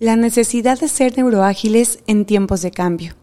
[0.00, 3.16] La necesidad de ser neuroágiles en tiempos de cambio.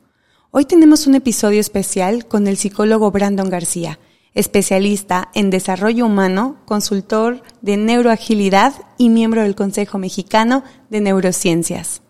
[0.51, 3.97] Hoy tenemos un episodio especial con el psicólogo Brandon García,
[4.33, 12.01] especialista en desarrollo humano, consultor de neuroagilidad y miembro del Consejo Mexicano de Neurociencias.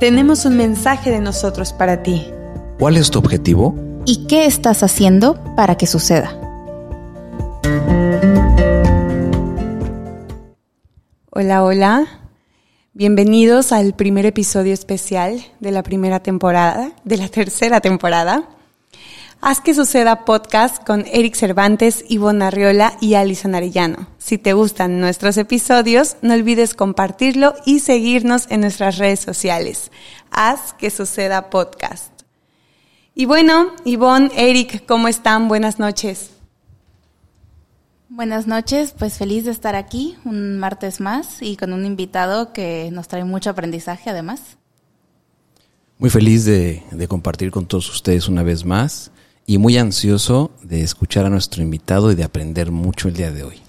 [0.00, 2.24] Tenemos un mensaje de nosotros para ti.
[2.78, 3.74] ¿Cuál es tu objetivo?
[4.06, 6.41] ¿Y qué estás haciendo para que suceda?
[11.34, 12.20] Hola, hola.
[12.92, 18.50] Bienvenidos al primer episodio especial de la primera temporada, de la tercera temporada.
[19.40, 24.08] Haz que suceda podcast con Eric Cervantes, Ivonne Arriola y Alison Arellano.
[24.18, 29.90] Si te gustan nuestros episodios, no olvides compartirlo y seguirnos en nuestras redes sociales.
[30.30, 32.12] Haz que suceda podcast.
[33.14, 35.48] Y bueno, Ivonne, Eric, ¿cómo están?
[35.48, 36.41] Buenas noches.
[38.14, 42.90] Buenas noches, pues feliz de estar aquí un martes más y con un invitado que
[42.92, 44.58] nos trae mucho aprendizaje además.
[45.96, 49.12] Muy feliz de, de compartir con todos ustedes una vez más
[49.46, 53.44] y muy ansioso de escuchar a nuestro invitado y de aprender mucho el día de
[53.44, 53.62] hoy.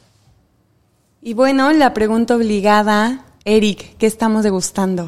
[1.22, 5.08] Y bueno, la pregunta obligada, Eric, ¿qué estamos degustando?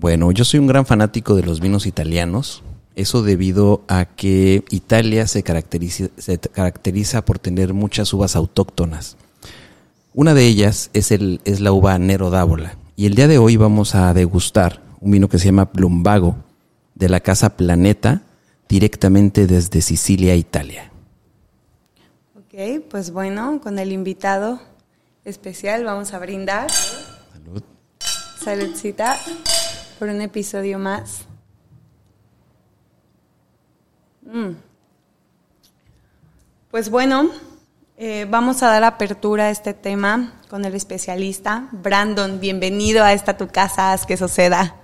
[0.00, 2.64] Bueno, yo soy un gran fanático de los vinos italianos.
[2.98, 9.16] Eso debido a que Italia se caracteriza, se caracteriza por tener muchas uvas autóctonas.
[10.14, 12.76] Una de ellas es, el, es la uva Nero d'Avola.
[12.96, 16.38] Y el día de hoy vamos a degustar un vino que se llama Plumbago
[16.96, 18.22] de la casa Planeta
[18.68, 20.90] directamente desde Sicilia, Italia.
[22.34, 24.60] Ok, pues bueno, con el invitado
[25.24, 26.68] especial vamos a brindar.
[27.32, 27.62] Salud.
[28.42, 29.16] Saludcita
[30.00, 31.27] por un episodio más.
[34.28, 34.56] Mm.
[36.70, 37.30] Pues bueno,
[37.96, 41.68] eh, vamos a dar apertura a este tema con el especialista.
[41.72, 44.76] Brandon, bienvenido a esta tu casa, haz que suceda.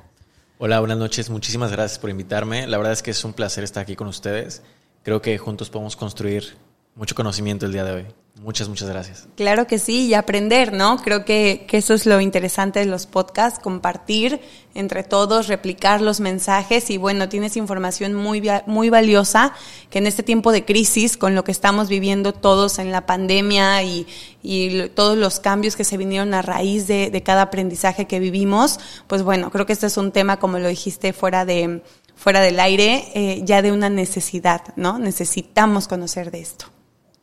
[0.57, 1.29] Hola, buenas noches.
[1.29, 2.67] Muchísimas gracias por invitarme.
[2.67, 4.63] La verdad es que es un placer estar aquí con ustedes.
[5.03, 6.57] Creo que juntos podemos construir
[6.95, 8.07] mucho conocimiento el día de hoy.
[8.41, 9.29] Muchas, muchas gracias.
[9.37, 10.97] Claro que sí, y aprender, ¿no?
[10.97, 14.41] Creo que, que, eso es lo interesante de los podcasts, compartir
[14.75, 19.55] entre todos, replicar los mensajes y bueno, tienes información muy, muy valiosa
[19.89, 23.85] que en este tiempo de crisis, con lo que estamos viviendo todos en la pandemia
[23.85, 24.09] y,
[24.43, 28.81] y todos los cambios que se vinieron a raíz de, de cada aprendizaje que vivimos,
[29.07, 31.83] pues bueno, creo que este es un tema, como lo dijiste, fuera de
[32.17, 34.99] fuera del aire, eh, ya de una necesidad, ¿no?
[34.99, 36.74] Necesitamos conocer de esto.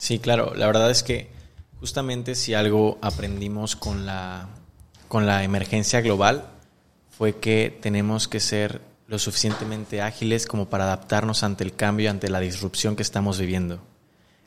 [0.02, 0.54] Sí, claro.
[0.56, 1.30] La verdad es que
[1.80, 4.50] justamente si algo aprendimos con la,
[5.08, 6.48] con la emergencia global
[7.16, 12.32] fue que tenemos que ser lo suficientemente ágiles como para adaptarnos ante el cambio, ante
[12.32, 13.80] la disrupción que estamos viviendo.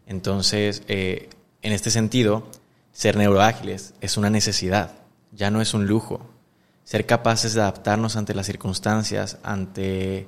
[0.09, 1.31] Entonces, eh,
[1.63, 2.49] en este sentido,
[2.91, 4.97] ser neuroágiles es una necesidad,
[5.31, 6.29] ya no es un lujo.
[6.83, 10.27] Ser capaces de adaptarnos ante las circunstancias, ante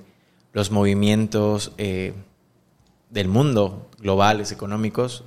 [0.53, 2.15] los movimientos eh,
[3.11, 5.25] del mundo, globales, económicos,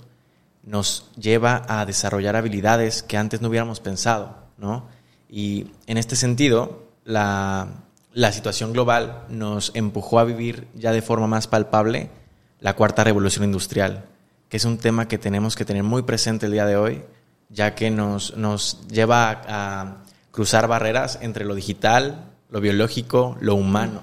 [0.63, 4.85] nos lleva a desarrollar habilidades que antes no hubiéramos pensado, ¿no?
[5.29, 7.67] Y en este sentido, la,
[8.13, 12.09] la situación global nos empujó a vivir ya de forma más palpable
[12.59, 14.05] la cuarta revolución industrial,
[14.49, 17.03] que es un tema que tenemos que tener muy presente el día de hoy,
[17.49, 19.97] ya que nos, nos lleva a, a
[20.31, 24.01] cruzar barreras entre lo digital, lo biológico, lo humano.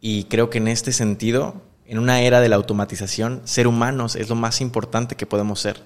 [0.00, 4.28] Y creo que en este sentido en una era de la automatización, ser humanos es
[4.28, 5.82] lo más importante que podemos ser,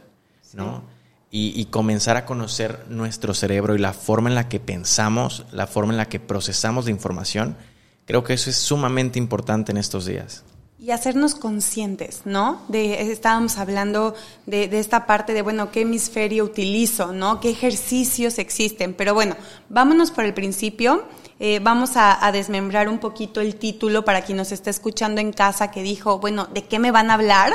[0.55, 0.83] ¿no?
[1.31, 5.69] Y, y, comenzar a conocer nuestro cerebro y la forma en la que pensamos, la
[5.69, 7.57] forma en la que procesamos la información,
[8.05, 10.43] creo que eso es sumamente importante en estos días.
[10.81, 12.63] Y hacernos conscientes, ¿no?
[12.69, 14.15] De, estábamos hablando
[14.47, 17.39] de, de, esta parte de, bueno, ¿qué hemisferio utilizo, ¿no?
[17.39, 18.95] ¿Qué ejercicios existen?
[18.95, 19.37] Pero bueno,
[19.69, 21.05] vámonos por el principio.
[21.43, 25.71] Eh, vamos a, desmembrar un poquito el título para quien nos está escuchando en casa
[25.71, 27.55] que dijo, bueno, ¿de qué me van a hablar?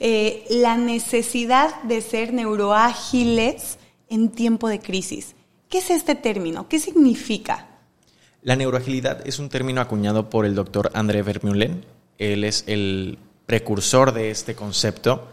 [0.00, 5.34] Eh, la necesidad de ser neuroágiles en tiempo de crisis.
[5.68, 6.68] ¿Qué es este término?
[6.68, 7.66] ¿Qué significa?
[8.40, 11.84] La neuroagilidad es un término acuñado por el doctor André Vermeulen.
[12.16, 15.28] Él es el precursor de este concepto.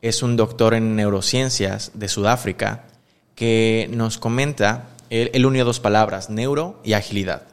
[0.00, 2.86] Es un doctor en neurociencias de Sudáfrica
[3.34, 7.46] que nos comenta él, unió dos palabras, neuro y agilidad.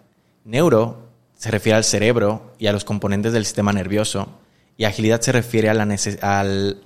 [0.45, 4.29] Neuro se refiere al cerebro y a los componentes del sistema nervioso,
[4.77, 5.87] y agilidad se refiere a la,
[6.21, 6.81] al,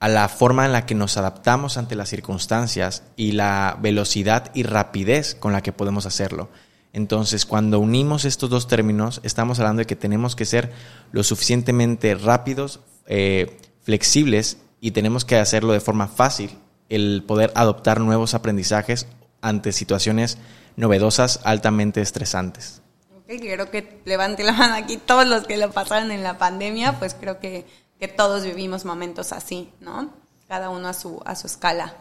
[0.00, 4.62] a la forma en la que nos adaptamos ante las circunstancias y la velocidad y
[4.62, 6.50] rapidez con la que podemos hacerlo.
[6.92, 10.70] Entonces, cuando unimos estos dos términos, estamos hablando de que tenemos que ser
[11.12, 16.58] lo suficientemente rápidos, eh, flexibles y tenemos que hacerlo de forma fácil,
[16.88, 19.08] el poder adoptar nuevos aprendizajes
[19.44, 20.38] ante situaciones
[20.76, 22.80] novedosas, altamente estresantes.
[23.24, 26.98] Okay, quiero que levante la mano aquí todos los que lo pasaron en la pandemia,
[26.98, 27.66] pues creo que,
[28.00, 30.10] que todos vivimos momentos así, ¿no?
[30.48, 31.94] Cada uno a su, a su escala.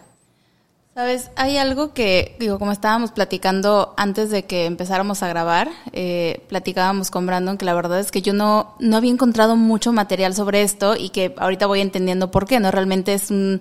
[0.96, 6.46] Sabes, hay algo que, digo, como estábamos platicando antes de que empezáramos a grabar, eh,
[6.50, 10.36] platicábamos con Brandon que la verdad es que yo no, no había encontrado mucho material
[10.36, 12.70] sobre esto y que ahorita voy entendiendo por qué, ¿no?
[12.70, 13.60] Realmente es un,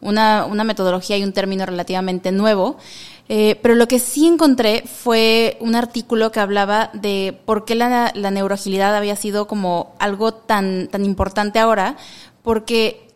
[0.00, 2.76] una, una metodología y un término relativamente nuevo.
[3.28, 8.10] Eh, pero lo que sí encontré fue un artículo que hablaba de por qué la,
[8.14, 11.96] la neuroagilidad había sido como algo tan, tan importante ahora,
[12.42, 13.08] porque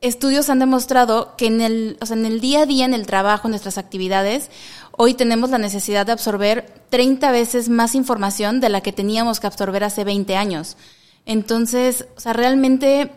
[0.00, 3.06] estudios han demostrado que en el, o sea, en el día a día, en el
[3.06, 4.50] trabajo, en nuestras actividades,
[4.92, 9.48] hoy tenemos la necesidad de absorber 30 veces más información de la que teníamos que
[9.48, 10.76] absorber hace 20 años.
[11.24, 13.10] Entonces, o sea, realmente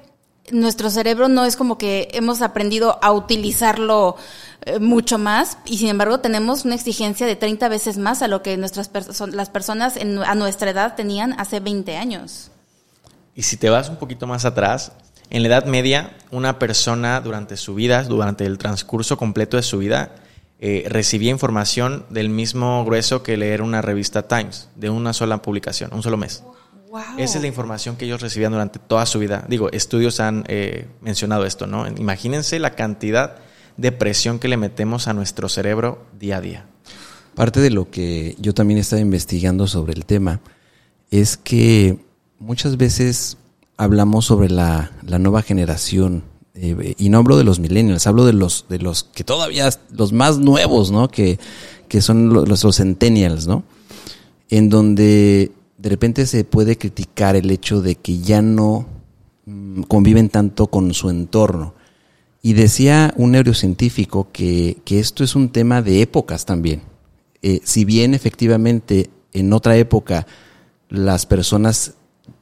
[0.51, 4.15] nuestro cerebro no es como que hemos aprendido a utilizarlo
[4.65, 8.41] eh, mucho más y sin embargo tenemos una exigencia de 30 veces más a lo
[8.41, 8.91] que nuestras
[9.31, 12.51] las personas a nuestra edad tenían hace 20 años.
[13.35, 14.91] Y si te vas un poquito más atrás,
[15.29, 19.77] en la Edad Media, una persona durante su vida, durante el transcurso completo de su
[19.77, 20.15] vida,
[20.59, 25.93] eh, recibía información del mismo grueso que leer una revista Times, de una sola publicación,
[25.93, 26.43] un solo mes.
[27.17, 29.45] Esa es la información que ellos recibían durante toda su vida.
[29.47, 31.87] Digo, estudios han eh, mencionado esto, ¿no?
[31.87, 33.37] Imagínense la cantidad
[33.77, 36.65] de presión que le metemos a nuestro cerebro día a día.
[37.35, 40.41] Parte de lo que yo también estaba investigando sobre el tema
[41.11, 41.99] es que
[42.39, 43.37] muchas veces
[43.77, 46.23] hablamos sobre la, nueva generación.
[46.55, 50.11] Eh, y no hablo de los millennials, hablo de los, de los que todavía, los
[50.11, 51.07] más nuevos, ¿no?
[51.07, 51.39] Que,
[51.87, 53.63] que son los, los centennials, ¿no?
[54.49, 58.85] En donde de repente se puede criticar el hecho de que ya no
[59.45, 61.73] mm, conviven tanto con su entorno.
[62.41, 66.81] Y decía un neurocientífico que, que esto es un tema de épocas también.
[67.41, 70.27] Eh, si bien efectivamente en otra época
[70.89, 71.93] las personas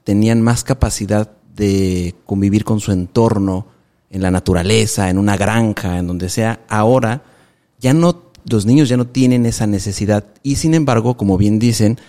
[0.03, 3.67] tenían más capacidad de convivir con su entorno,
[4.09, 6.61] en la naturaleza, en una granja, en donde sea.
[6.67, 7.23] Ahora
[7.79, 11.99] ya no, los niños ya no tienen esa necesidad y sin embargo, como bien dicen,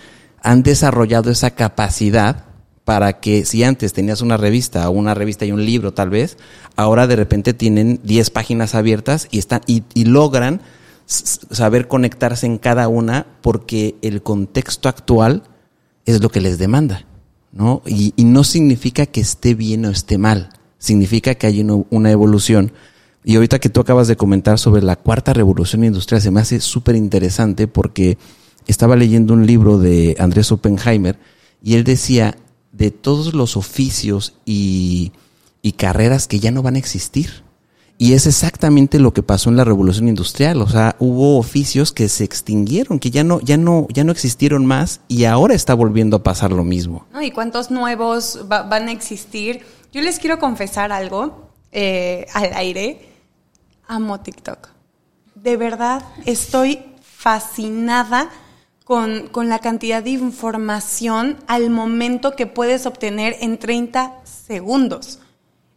[0.43, 2.45] han desarrollado esa capacidad
[2.85, 6.39] para que si antes tenías una revista o una revista y un libro tal vez,
[6.77, 10.63] ahora de repente tienen 10 páginas abiertas y, están, y, y logran
[11.07, 15.43] saber conectarse en cada una porque el contexto actual
[16.07, 17.05] es lo que les demanda.
[17.53, 17.83] ¿no?
[17.87, 22.73] Y, no significa que esté bien o esté mal, significa que hay una, evolución.
[23.25, 26.61] Y ahorita que tú acabas de comentar sobre la cuarta revolución industrial, se me hace
[26.61, 28.17] súper interesante porque
[28.69, 31.19] estaba leyendo un libro de Andrés Oppenheimer
[31.63, 32.37] y él decía
[32.71, 35.13] de todos los oficios y
[35.77, 37.49] carreras que ya no van a existir.
[38.01, 40.63] Y es exactamente lo que pasó en la revolución industrial.
[40.63, 44.65] O sea, hubo oficios que se extinguieron, que ya no, ya no, ya no existieron
[44.65, 47.07] más y ahora está volviendo a pasar lo mismo.
[47.21, 49.63] ¿Y cuántos nuevos van a existir?
[49.93, 53.09] Yo les quiero confesar algo eh, al aire.
[53.89, 54.69] Amo TikTok.
[55.35, 58.31] De verdad, estoy fascinada
[58.89, 65.19] con, con la cantidad de información al momento que puedes obtener en 30 segundos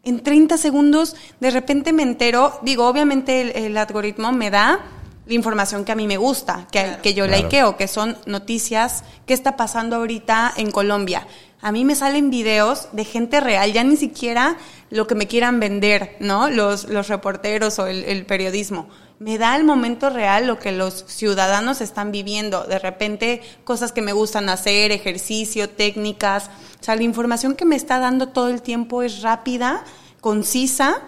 [0.04, 4.80] en 30 segundos de repente me entero, digo, obviamente el, algoritmo me da
[5.26, 9.34] la información que a mí me gusta, que, que yo likeo, que son noticias, qué
[9.34, 11.28] está pasando ahorita en Colombia.
[11.62, 14.58] A mí me salen videos de gente real, ya ni siquiera
[14.90, 16.50] lo que me quieran vender, ¿no?
[16.50, 18.88] Los, los reporteros o el, el periodismo.
[19.22, 22.64] Me da el momento real lo que los ciudadanos están viviendo.
[22.64, 26.50] De repente, cosas que me gustan hacer, ejercicio, técnicas.
[26.80, 29.84] O sea, la información que me está dando todo el tiempo es rápida,
[30.22, 31.04] concisa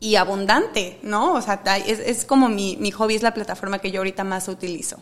[0.00, 1.34] y abundante, ¿no?
[1.34, 4.48] O sea, es, es como mi, mi, hobby, es la plataforma que yo ahorita más
[4.48, 5.00] utilizo.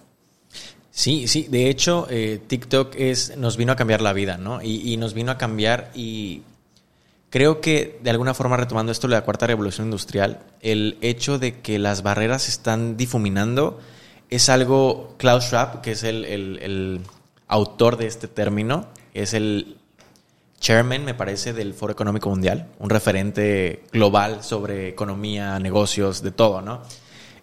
[0.91, 4.61] Sí, sí, de hecho, eh, TikTok es, nos vino a cambiar la vida, ¿no?
[4.61, 6.43] Y, y, nos vino a cambiar y
[7.31, 11.61] creo que de alguna forma retomando esto de la cuarta revolución industrial, el hecho de
[11.61, 13.79] que las barreras se están difuminando
[14.31, 17.01] es algo, Klaus Schwab, que es el, el,
[17.51, 19.79] autor de este término, es el
[20.61, 26.61] chairman, me parece, del Foro Económico Mundial, un referente global sobre economía, negocios, de todo,
[26.61, 26.83] ¿no?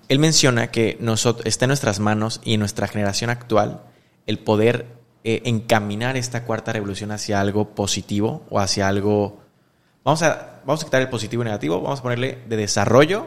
[0.07, 3.81] Él menciona que nosotros, está en nuestras manos y en nuestra generación actual
[4.27, 4.85] el poder
[5.23, 9.44] eh, encaminar esta cuarta revolución hacia algo positivo o hacia algo...
[10.05, 13.25] Vamos a, vamos a quitar el positivo y negativo, vamos a ponerle de desarrollo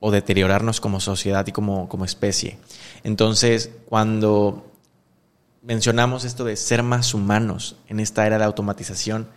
[0.00, 2.58] o deteriorarnos como sociedad y como, como especie.
[3.04, 4.66] Entonces, cuando
[5.66, 9.28] mencionamos esto de ser más humanos en esta era de automatización.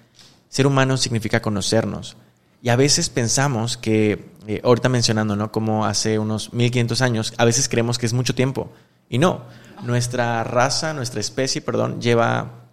[0.48, 2.18] Ser humano significa conocernos.
[2.62, 5.52] Y a veces pensamos que, eh, ahorita mencionando, ¿no?
[5.52, 8.72] Como hace unos 1500 años, a veces creemos que es mucho tiempo.
[9.10, 9.44] Y no,
[9.84, 12.66] nuestra raza, nuestra especie, perdón, lleva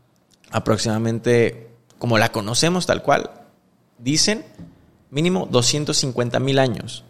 [0.50, 3.45] aproximadamente, como la conocemos tal cual,
[3.98, 4.44] dicen
[5.10, 7.04] mínimo 250 mil años.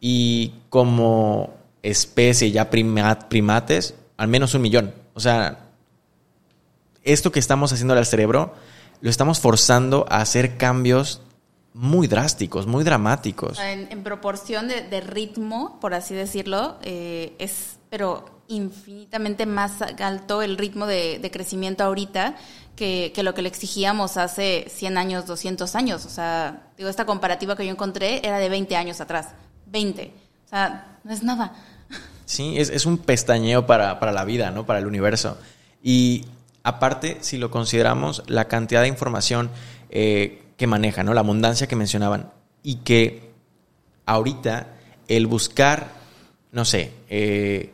[0.00, 4.94] Y como especie ya primates, al menos un millón.
[5.14, 5.70] O sea,
[7.02, 8.54] esto que estamos haciendo al cerebro,
[9.00, 11.20] lo estamos forzando a hacer cambios
[11.74, 13.58] muy drásticos, muy dramáticos.
[13.58, 20.86] En, proporción de, ritmo, por así decirlo, eh, es, pero infinitamente más alto el ritmo
[20.86, 22.36] de, crecimiento ahorita
[22.76, 26.04] que, lo que le exigíamos hace 100 años, 200 años.
[26.04, 29.28] O sea, digo, esta comparativa que yo encontré era de 20 años atrás.
[29.66, 30.12] 20.
[30.44, 31.52] O sea, no es nada.
[32.24, 34.64] Sí, es, un pestañeo para, la vida, ¿no?
[34.64, 35.36] Para el universo.
[35.82, 36.24] Y
[36.62, 39.50] aparte, si lo consideramos, la cantidad de información
[39.90, 41.14] eh, que maneja, ¿no?
[41.14, 42.30] La abundancia que mencionaban.
[42.62, 43.32] Y que
[44.06, 44.68] ahorita
[45.08, 45.88] el buscar,
[46.52, 47.72] no sé, eh,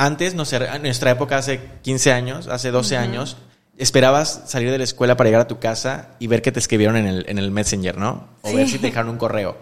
[0.00, 3.36] antes, en nuestra época hace 15 años, hace 12 años,
[3.76, 6.96] esperabas salir de la escuela para llegar a tu casa y ver que te escribieron
[6.96, 8.28] en el, en el Messenger, ¿no?
[8.40, 9.58] O ver si te dejaron un correo.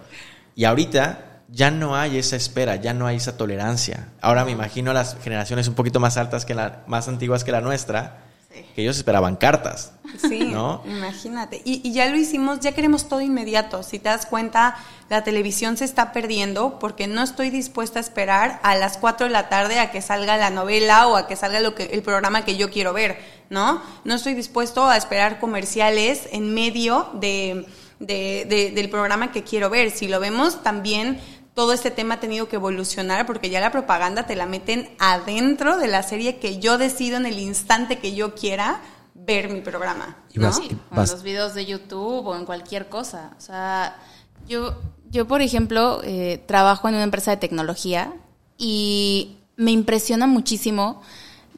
[0.55, 4.11] Y ahorita ya no hay esa espera, ya no hay esa tolerancia.
[4.21, 7.61] Ahora me imagino las generaciones un poquito más altas que la, más antiguas que la
[7.61, 8.28] nuestra,
[8.75, 9.93] que ellos esperaban cartas.
[10.17, 10.83] Sí, ¿no?
[10.87, 11.61] imagínate.
[11.65, 13.83] Y, ya lo hicimos, ya queremos todo inmediato.
[13.83, 14.77] Si te das cuenta,
[15.11, 19.33] la televisión se está perdiendo porque no estoy dispuesta a esperar a las 4 de
[19.33, 22.45] la tarde a que salga la novela o a que salga lo que, el programa
[22.45, 23.19] que yo quiero ver,
[23.51, 23.83] ¿no?
[24.05, 27.67] No estoy dispuesto a esperar comerciales en medio de,
[27.99, 29.91] del programa que quiero ver.
[29.91, 31.21] Si lo vemos, también
[31.59, 35.77] todo este tema ha tenido que evolucionar porque ya la propaganda te la meten adentro
[35.77, 38.81] de la serie que yo decido en el instante que yo quiera
[39.13, 40.19] ver mi programa.
[40.35, 40.53] ¿no?
[40.57, 43.33] en los videos de YouTube o en cualquier cosa.
[43.37, 43.99] O sea,
[44.47, 44.77] yo,
[45.11, 48.13] yo por ejemplo, eh, trabajo en una empresa de tecnología
[48.57, 51.03] y me impresiona muchísimo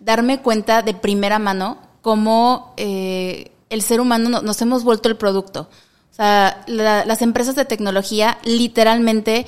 [0.00, 5.68] darme cuenta de primera mano cómo eh, el ser humano nos hemos vuelto el producto.
[6.10, 9.46] O sea, las empresas de tecnología literalmente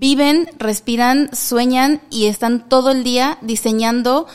[0.00, 4.26] viven, respiran, sueñan y están todo el día diseñando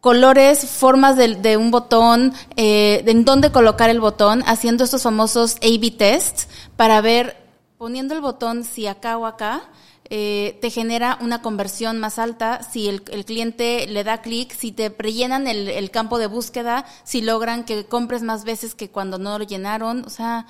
[0.00, 5.92] colores, formas de, un botón, eh, en dónde colocar el botón, haciendo estos famosos A-B
[5.92, 7.36] tests para ver,
[7.78, 9.62] poniendo el botón si acá o acá,
[10.10, 14.88] eh, te genera una conversión más alta, si el, cliente le da clic, si te
[14.88, 19.38] rellenan el, el, campo de búsqueda, si logran que compres más veces que cuando no
[19.38, 20.46] lo llenaron, o sea,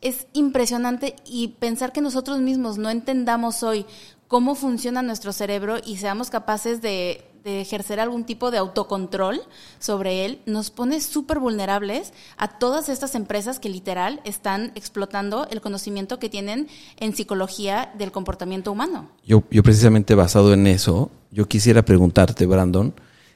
[0.00, 3.86] es impresionante y pensar que nosotros mismos no entendamos hoy
[4.28, 9.40] cómo funciona nuestro cerebro y seamos capaces de, ejercer algún tipo de autocontrol
[9.78, 15.62] sobre él, nos pone súper vulnerables a todas estas empresas que literal están explotando el
[15.62, 19.08] conocimiento que tienen en psicología del comportamiento humano.
[19.24, 22.92] Yo, yo precisamente basado en eso, yo quisiera preguntarte, Brandon,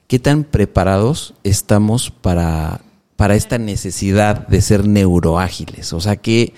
[0.06, 2.82] ¿qué tan preparados estamos para
[3.16, 5.92] para esta necesidad de ser neuroágiles.
[5.92, 6.54] O sea que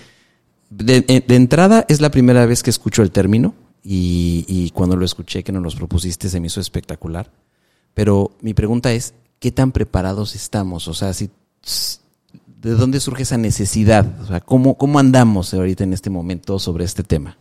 [0.69, 5.51] de, entrada es la primera vez que escucho el término y, cuando lo escuché que
[5.51, 7.31] nos los propusiste se me hizo espectacular.
[7.93, 10.87] Pero mi pregunta es, ¿qué tan preparados estamos?
[10.87, 11.29] O sea, si,
[12.61, 14.21] ¿de dónde surge esa necesidad?
[14.21, 17.37] O sea, ¿cómo, ¿cómo andamos ahorita en este momento sobre este tema?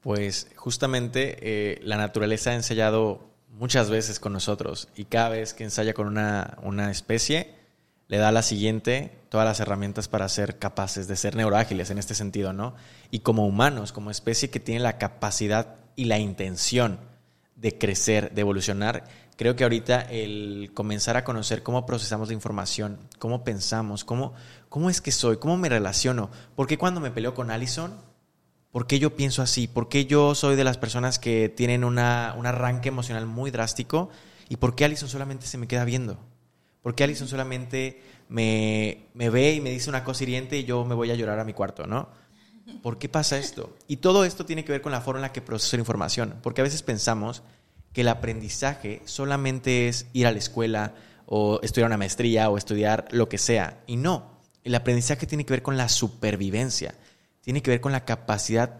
[0.00, 5.64] Pues justamente eh, la naturaleza ha ensayado muchas veces con nosotros y cada vez que
[5.64, 7.54] ensaya con una, una especie,
[8.08, 11.98] le da a la siguiente todas las herramientas para ser capaces de ser neuroágiles en
[11.98, 12.74] este sentido, ¿no?
[13.10, 16.98] Y como humanos, como especie que tiene la capacidad y la intención
[17.56, 19.04] de crecer, de evolucionar,
[19.36, 24.34] creo que ahorita el comenzar a conocer cómo procesamos la información, cómo pensamos, cómo,
[24.68, 27.94] cómo es que soy, cómo me relaciono, por qué cuando me peleo con Allison,
[28.70, 32.34] por qué yo pienso así, por qué yo soy de las personas que tienen una,
[32.36, 34.10] un arranque emocional muy drástico
[34.48, 36.18] y por qué Allison solamente se me queda viendo.
[36.84, 40.94] ¿Por qué Alison solamente me, ve y me dice una cosa hiriente y yo me
[40.94, 42.10] voy a llorar a mi cuarto, ¿no?
[42.82, 43.74] ¿Por qué pasa esto?
[43.88, 46.34] Y todo esto tiene que ver con la forma en la que proceso la información,
[46.42, 47.42] porque a veces pensamos
[47.94, 50.92] que el aprendizaje solamente es ir a la escuela
[51.24, 53.82] o estudiar una maestría o estudiar lo que sea.
[53.86, 56.96] Y no, el aprendizaje tiene que ver con la supervivencia,
[57.40, 58.76] tiene que ver con la capacidad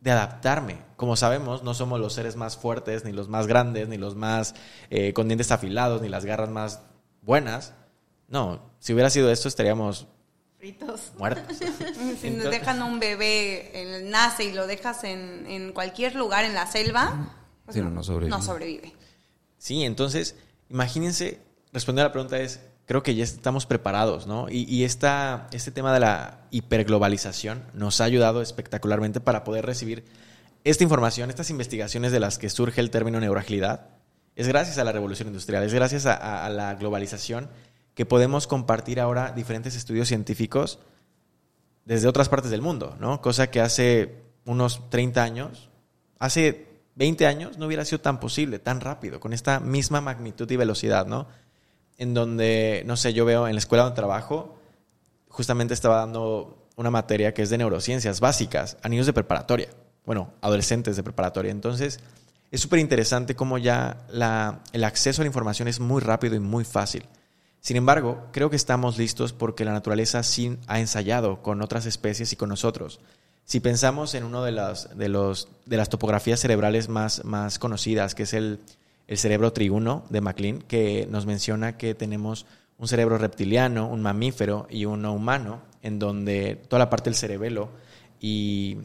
[0.00, 0.78] de adaptarme.
[0.96, 4.54] Como sabemos, no somos los seres más fuertes, ni los más grandes, ni los más
[4.88, 6.80] eh, con dientes afilados, ni las garras más
[7.22, 7.72] buenas.
[8.28, 10.06] No, si hubiera sido esto estaríamos
[10.58, 11.12] fritos.
[11.18, 11.56] Muertos.
[12.20, 17.34] si nos dejan un bebé, nace y lo dejas en, cualquier lugar en la selva,
[17.64, 18.30] pues no, sobrevive.
[18.30, 18.92] no sobrevive.
[19.58, 20.36] Sí, entonces,
[20.68, 21.40] imagínense,
[21.72, 24.48] responder a la pregunta es, creo que ya estamos preparados, ¿no?
[24.48, 30.04] Y, y esta, este tema de la hiperglobalización nos ha ayudado espectacularmente para poder recibir
[30.64, 33.88] esta información, estas investigaciones de las que surge el término neuroagilidad.
[34.34, 37.50] Es gracias a la revolución industrial, es gracias a, la globalización
[37.94, 40.78] que podemos compartir ahora diferentes estudios científicos
[41.84, 43.20] desde otras partes del mundo, ¿no?
[43.20, 45.68] Cosa que hace unos 30 años,
[46.18, 50.56] hace 20 años no hubiera sido tan posible, tan rápido, con esta misma magnitud y
[50.56, 51.26] velocidad, ¿no?
[51.98, 54.58] En donde, no sé, yo veo en la escuela donde trabajo,
[55.28, 59.68] justamente estaba dando una materia que es de neurociencias básicas a niños de preparatoria,
[60.06, 61.50] bueno, adolescentes de preparatoria.
[61.50, 62.00] Entonces,
[62.52, 66.38] es súper interesante cómo ya la, el acceso a la información es muy rápido y
[66.38, 67.04] muy fácil.
[67.60, 72.32] Sin embargo, creo que estamos listos porque la naturaleza sí ha ensayado con otras especies
[72.32, 73.00] y con nosotros.
[73.44, 78.14] Si pensamos en una de las, de los, de las topografías cerebrales más, más conocidas,
[78.14, 78.60] que es el,
[79.08, 82.44] el cerebro triguno de MacLean, que nos menciona que tenemos
[82.76, 87.70] un cerebro reptiliano, un mamífero y uno humano, en donde toda la parte del cerebelo
[88.20, 88.78] y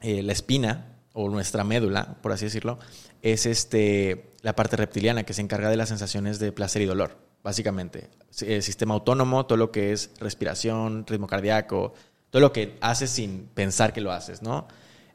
[0.00, 0.86] eh, la espina,
[1.20, 2.78] o nuestra médula, por así decirlo,
[3.22, 7.30] es este, la parte reptiliana que se encarga de las sensaciones de placer y dolor
[7.42, 8.08] básicamente.
[8.40, 11.94] El sistema autónomo, todo lo que es respiración, ritmo cardíaco,
[12.30, 14.68] todo lo que haces sin pensar que lo haces, ¿no?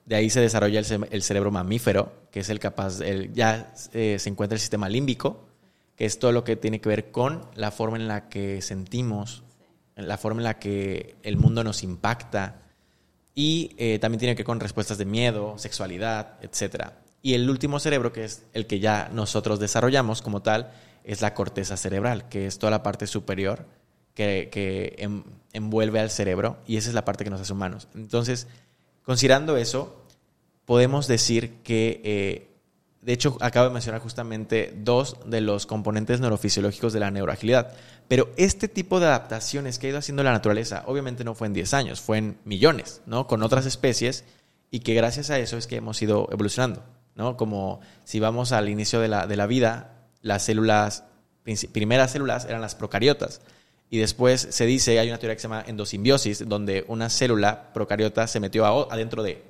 [0.06, 4.30] De ahí se desarrolla el, cerebro mamífero, que es el capaz, el, ya eh, se
[4.30, 5.48] encuentra el sistema límbico,
[5.96, 9.44] que es todo lo que tiene que ver con la forma en la que sentimos,
[9.96, 12.62] la forma en la que el mundo nos impacta,
[13.36, 16.92] y eh, también tiene que ver con respuestas de miedo, sexualidad, etc.
[17.22, 20.72] Y el último cerebro, que es el que ya nosotros desarrollamos como tal,
[21.04, 23.66] es la corteza cerebral, que es toda la parte superior
[24.16, 27.90] que, em, envuelve al cerebro y esa es la parte que nos hace humanos.
[27.94, 28.48] Entonces,
[29.04, 30.02] considerando eso,
[30.64, 32.55] podemos decir que, eh,
[33.06, 37.72] de hecho, acabo de mencionar justamente dos de los componentes neurofisiológicos de la neuroagilidad,
[38.08, 41.54] pero este tipo de adaptaciones que ha ido haciendo la naturaleza, obviamente no fue en
[41.54, 43.28] 10 años, fue en millones, ¿no?
[43.28, 44.26] Con otras especies
[44.72, 46.82] y que gracias a eso es que hemos ido evolucionando,
[47.14, 47.38] ¿no?
[47.38, 51.04] Como si vamos al inicio de la, de la vida, las células,
[51.44, 53.40] primeras células eran las procariotas.
[53.88, 58.26] Y después se dice, hay una teoría que se llama endosimbiosis, donde una célula procariota
[58.26, 59.44] se metió adentro de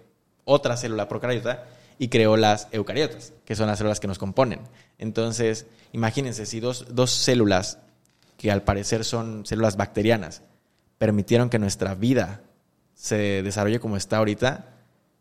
[0.43, 1.63] otra célula procariota
[1.97, 4.59] y creó las eucariotas, que son las células que nos componen.
[4.97, 7.79] Entonces, imagínense, si dos, dos células,
[8.37, 10.41] que al parecer son células bacterianas,
[10.97, 12.41] permitieron que nuestra vida
[12.93, 14.69] se desarrolle como está ahorita,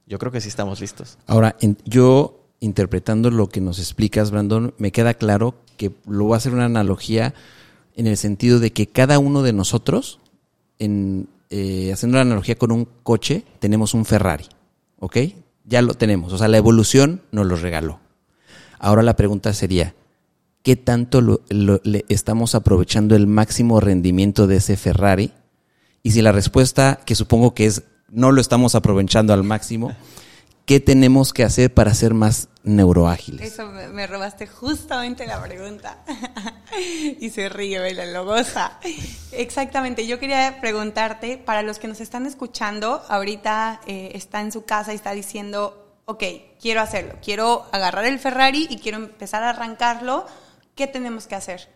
[0.06, 1.18] yo creo que sí estamos listos.
[1.26, 6.36] Ahora, yo interpretando lo que nos explicas, Brandon, me queda claro que lo voy a
[6.38, 7.34] hacer una analogía
[7.96, 10.20] en el sentido de que cada uno de nosotros,
[10.78, 14.46] en, eh, haciendo la analogía con un coche, tenemos un Ferrari,
[14.98, 15.16] ¿ok?
[15.64, 18.00] Ya lo tenemos, o sea, la evolución nos lo regaló.
[18.78, 19.94] Ahora la pregunta sería,
[20.62, 25.32] ¿qué tanto le estamos aprovechando el máximo rendimiento de ese Ferrari?
[26.02, 27.82] Y si la respuesta, que supongo que es
[28.14, 29.94] no lo estamos aprovechando al máximo,
[30.66, 33.52] ¿qué tenemos que hacer para ser más neuroágiles?
[33.52, 35.98] Eso me, robaste justamente la pregunta.
[37.20, 38.78] y se ríe, la logosa.
[39.32, 44.64] Exactamente, yo quería preguntarte, para los que nos están escuchando, ahorita eh, está en su
[44.64, 46.22] casa y está diciendo, ok,
[46.60, 50.26] quiero hacerlo, quiero agarrar el Ferrari y quiero empezar a arrancarlo,
[50.74, 51.68] ¿qué tenemos que hacer?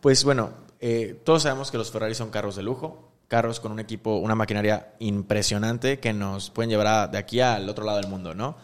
[0.00, 3.80] Pues bueno, eh, todos sabemos que los Ferrari son carros de lujo, carros con un
[3.80, 8.34] equipo, una maquinaria impresionante que nos pueden llevar de aquí al otro lado del mundo,
[8.34, 8.56] ¿no?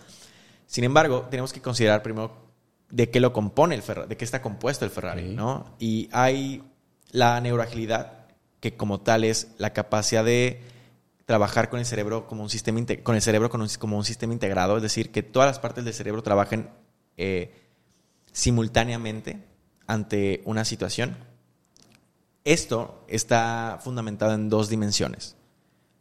[0.67, 2.44] Sin embargo, tenemos que considerar primero
[2.95, 5.75] de qué lo compone el Ferrari, de qué está compuesto el Ferrari, ¿no?
[5.79, 6.63] Y hay
[7.11, 8.27] la neuroagilidad,
[8.61, 10.63] que como tal es la capacidad de
[11.27, 14.83] trabajar con el cerebro como un sistema con el cerebro como un sistema integrado, es
[14.83, 16.69] decir, que todas las partes del cerebro trabajen
[17.17, 17.53] eh,
[18.33, 19.39] simultáneamente
[19.87, 21.17] ante una situación
[22.45, 25.37] esto está fundamentado en dos dimensiones.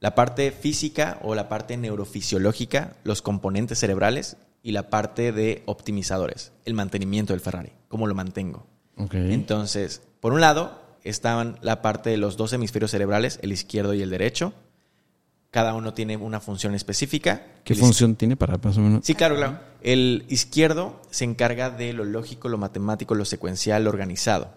[0.01, 6.53] La parte física o la parte neurofisiológica, los componentes cerebrales, y la parte de optimizadores,
[6.65, 8.65] el mantenimiento del Ferrari, cómo lo mantengo.
[9.11, 14.01] Entonces, por un lado, estaban la parte de los dos hemisferios cerebrales, el izquierdo y
[14.01, 14.53] el derecho.
[15.51, 17.45] Cada uno tiene una función específica.
[17.63, 19.05] ¿Qué función tiene para más o menos?
[19.05, 19.59] Sí, claro, claro.
[19.81, 24.53] El izquierdo se encarga de lo lógico, lo matemático, lo secuencial, lo organizado.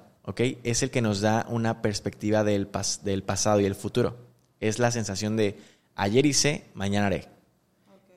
[0.63, 2.69] Es el que nos da una perspectiva del,
[3.03, 4.17] del pasado y el futuro.
[4.61, 5.59] Es la sensación de
[5.95, 7.29] ayer hice, mañana haré.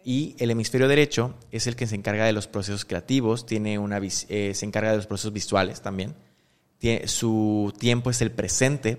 [0.09, 3.99] Y el hemisferio derecho es el que se encarga de los procesos creativos, tiene una,
[3.99, 6.15] eh, se encarga de los procesos visuales también.
[7.05, 8.97] su tiempo es el presente,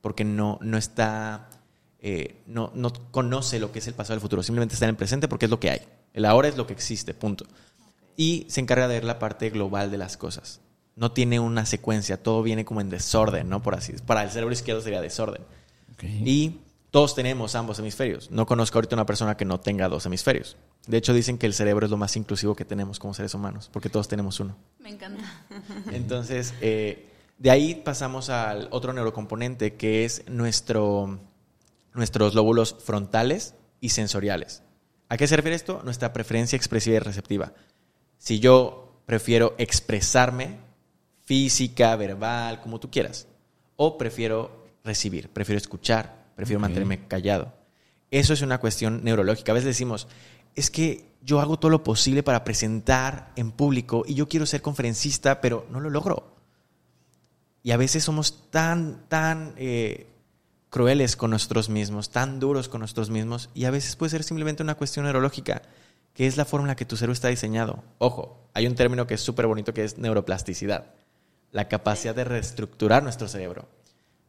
[0.00, 1.50] porque no, no está,
[1.98, 4.90] eh, no, no conoce lo que es el pasado y el futuro, simplemente está en
[4.90, 5.80] el presente porque es lo que hay.
[6.14, 7.44] El ahora es lo que existe, punto.
[8.16, 10.60] Y se encarga de ver la parte global de las cosas.
[10.94, 13.62] no tiene una secuencia, todo viene como en desorden, ¿no?
[13.64, 15.42] Por así Para el cerebro izquierdo sería desorden.
[16.00, 16.60] Y
[16.92, 18.30] todos tenemos ambos hemisferios.
[18.30, 20.58] No conozco ahorita una persona que no tenga dos hemisferios.
[20.86, 23.70] De hecho, dicen que el cerebro es lo más inclusivo que tenemos como seres humanos,
[23.72, 24.54] porque todos tenemos uno.
[24.78, 25.24] Me encanta.
[25.90, 31.18] Entonces, eh, de ahí pasamos al otro neurocomponente, que es nuestro,
[31.94, 34.62] nuestros lóbulos frontales y sensoriales.
[35.08, 35.80] ¿A qué se refiere esto?
[35.84, 37.54] Nuestra preferencia expresiva y receptiva.
[38.18, 40.58] Si yo prefiero expresarme
[41.24, 43.28] física, verbal, como tú quieras,
[43.76, 47.52] o prefiero recibir, prefiero escuchar, prefiero mantenerme callado.
[48.10, 49.52] Eso es una cuestión neurológica.
[49.52, 50.08] A veces decimos,
[50.54, 54.60] es que yo hago todo lo posible para presentar en público y yo quiero ser
[54.62, 56.36] conferencista, pero no lo logro.
[57.62, 60.08] Y a veces somos tan, tan eh,
[60.68, 64.62] crueles con nosotros mismos, tan duros con nosotros mismos, y a veces puede ser simplemente
[64.62, 65.62] una cuestión neurológica,
[66.12, 67.84] que es la forma en la que tu cerebro está diseñado.
[67.98, 70.86] Ojo, hay un término que es súper bonito que es neuroplasticidad,
[71.52, 73.68] la capacidad de reestructurar nuestro cerebro.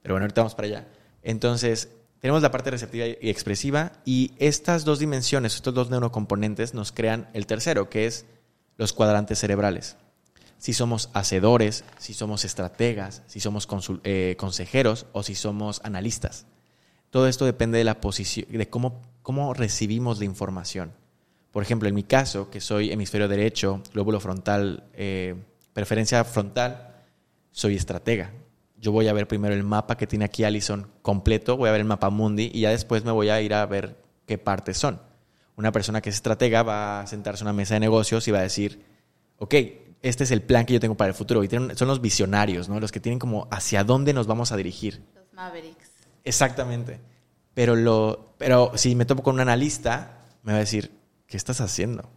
[0.02, 0.88] Pero bueno, ahorita vamos para allá.
[1.24, 1.90] Entonces,
[2.24, 7.28] tenemos la parte receptiva y expresiva y estas dos dimensiones, estos dos neurocomponentes nos crean
[7.34, 8.26] el tercero, que es
[8.78, 9.98] los cuadrantes cerebrales.
[10.58, 13.68] Si somos hacedores, si somos estrategas, si somos
[14.06, 16.46] eh, consejeros o si somos analistas.
[17.10, 20.94] Todo esto depende de la posición, de cómo, cómo recibimos la información.
[21.52, 25.36] Por ejemplo, en mi caso, que soy hemisferio derecho, lóbulo frontal, eh,
[25.74, 27.04] preferencia frontal,
[27.52, 28.32] soy estratega
[28.84, 31.80] yo voy a ver primero el mapa que tiene aquí Allison completo, voy a ver
[31.80, 35.02] el mapa mundi y ya después me voy a ir a ver qué partes son.
[35.56, 38.40] Una persona que es estratega va a sentarse a una mesa de negocios y va
[38.40, 38.84] a decir,
[39.38, 39.56] ok,
[40.02, 41.46] este es el plan que yo tengo para el futuro.
[41.46, 42.82] Y son los visionarios, ¿no?
[42.82, 45.02] Los que tienen como hacia dónde nos vamos a dirigir.
[45.16, 45.90] Los Mavericks.
[46.26, 47.00] Exactamente.
[47.54, 50.92] Pero, lo, pero si me topo con un analista, me va a decir,
[51.26, 52.10] ¿qué estás haciendo?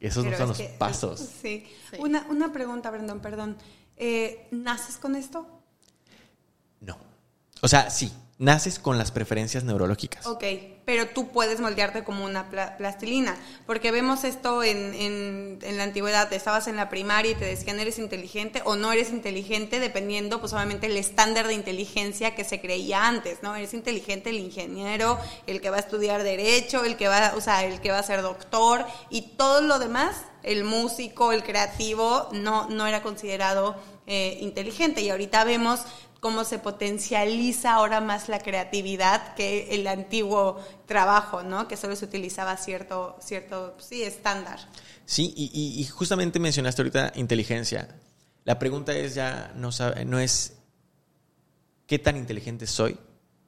[0.00, 1.20] Esos no son los pasos.
[1.42, 1.66] Sí.
[1.98, 3.58] Una, una pregunta, Brandon, perdón.
[3.96, 5.57] Eh, ¿Naces con esto?
[7.60, 10.24] O sea, sí, naces con las preferencias neurológicas.
[10.26, 10.44] Ok,
[10.84, 16.68] pero tú puedes moldearte como una plastilina, porque vemos esto en, en, la antigüedad, estabas
[16.68, 20.86] en la primaria y te decían eres inteligente o no eres inteligente, dependiendo pues obviamente
[20.86, 23.56] el estándar de inteligencia que se creía antes, ¿no?
[23.56, 25.18] Eres inteligente el ingeniero,
[25.48, 28.04] el que va a estudiar derecho, el que va, o sea, el que va a
[28.04, 34.38] ser doctor y todo lo demás, el músico, el creativo, no, no era considerado eh,
[34.40, 35.02] inteligente.
[35.02, 35.80] Y ahorita vemos
[36.20, 41.68] cómo se potencializa ahora más la creatividad que el antiguo trabajo, ¿no?
[41.68, 44.58] Que solo se utilizaba cierto, cierto, sí, estándar.
[45.06, 47.88] Sí, y, justamente mencionaste ahorita inteligencia.
[48.44, 49.70] La pregunta es ya, no,
[50.06, 50.54] no es
[51.86, 52.98] qué tan inteligente soy,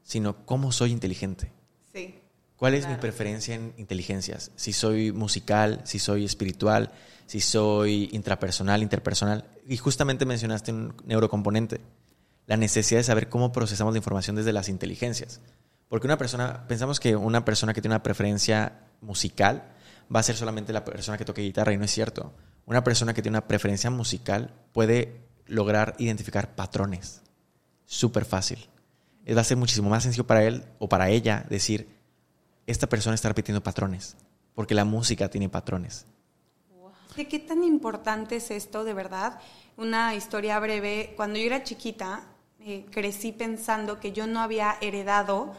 [0.02, 1.52] sino cómo soy inteligente.
[1.92, 2.14] Sí.
[2.56, 4.52] ¿Cuál es mi preferencia en inteligencias?
[4.54, 6.92] Si soy musical, si soy espiritual,
[7.26, 9.44] si soy intrapersonal, interpersonal.
[9.66, 11.80] Y justamente mencionaste un neurocomponente
[12.51, 15.41] la necesidad de saber cómo procesamos la información desde las inteligencias.
[15.89, 19.71] Porque una persona, pensamos que una persona que tiene una preferencia musical
[20.13, 22.33] va a ser solamente la persona que toque guitarra y no es cierto.
[22.67, 27.23] Una persona que tiene una preferencia musical puede lograr identificar patrones.
[27.87, 28.69] Súper fácil.
[29.33, 31.87] Va a ser muchísimo más sencillo para él o para ella decir,
[32.67, 34.17] esta persona está repitiendo patrones,
[34.57, 36.05] porque la música tiene patrones.
[37.15, 39.39] ¿Qué tan importante es esto, de verdad?
[39.77, 41.13] Una historia breve.
[41.17, 42.25] Cuando yo era chiquita,
[42.62, 45.55] eh, crecí pensando que yo no había heredado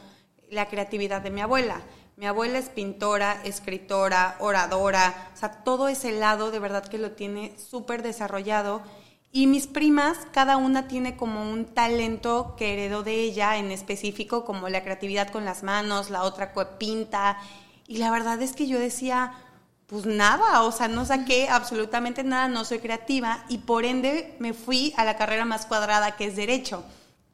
[0.52, 1.82] la creatividad de mi abuela.
[2.16, 7.14] Mi abuela es pintora, escritora, oradora, o sea, todo ese lado de verdad que lo
[7.14, 8.84] tiene súper desarrollado.
[9.32, 14.46] Y mis primas, cada una tiene como un talento que heredó de ella en específico,
[14.46, 17.40] como la creatividad con las manos, la otra pinta.
[17.88, 19.34] Y la verdad es que yo decía,
[19.92, 24.54] pues nada, o sea, no saqué absolutamente nada, no soy creativa y por ende me
[24.54, 26.86] fui a la carrera más cuadrada que es derecho.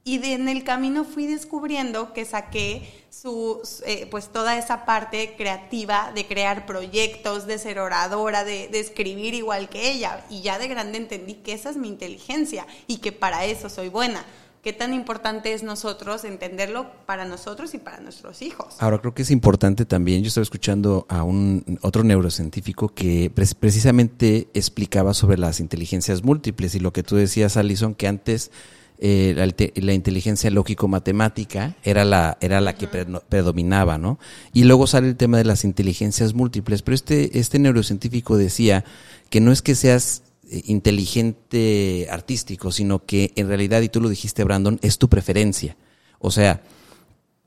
[0.04, 6.12] Y en el camino fui descubriendo que saqué su, eh, pues toda esa parte creativa
[6.16, 10.26] de crear proyectos, de ser oradora, de, de escribir igual que ella.
[10.28, 13.90] Y ya de grande entendí que esa es mi inteligencia y que para eso soy
[13.90, 14.26] buena
[14.68, 18.76] qué tan importante es nosotros entenderlo para nosotros y para nuestros hijos.
[18.80, 24.50] Ahora creo que es importante también, yo estaba escuchando a un otro neurocientífico que precisamente
[24.54, 28.52] explicaba sobre las inteligencias múltiples y lo que tú decías, Alison, que antes
[28.98, 29.36] eh,
[29.76, 34.20] la, inteligencia lógico-matemática era la, era la que predominaba, ¿no?
[34.52, 38.84] Y luego sale el tema de las inteligencias múltiples, pero este, este neurocientífico decía
[39.30, 44.44] que no es que seas inteligente artístico, sino que en realidad, y tú lo dijiste,
[44.44, 45.78] Brandon, es tu preferencia.
[46.20, 46.64] O sea,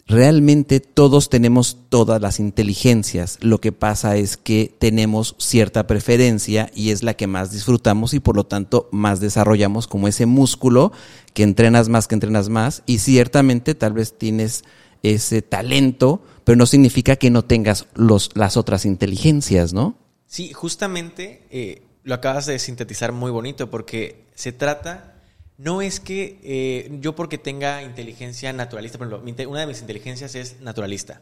[0.06, 3.38] realmente todos tenemos todas las inteligencias.
[3.40, 8.20] Lo que pasa es que tenemos cierta preferencia y es la que más disfrutamos y
[8.20, 10.92] por lo tanto más desarrollamos como ese músculo
[11.32, 14.64] que entrenas más, que entrenas más y ciertamente tal vez tienes
[15.02, 19.96] ese talento, pero no significa que no tengas los, las otras inteligencias, ¿no?
[20.26, 25.14] Sí, justamente eh, lo acabas de sintetizar muy bonito porque se trata
[25.60, 30.34] no es que eh, yo porque tenga inteligencia naturalista, por ejemplo, una de mis inteligencias
[30.34, 31.20] es naturalista.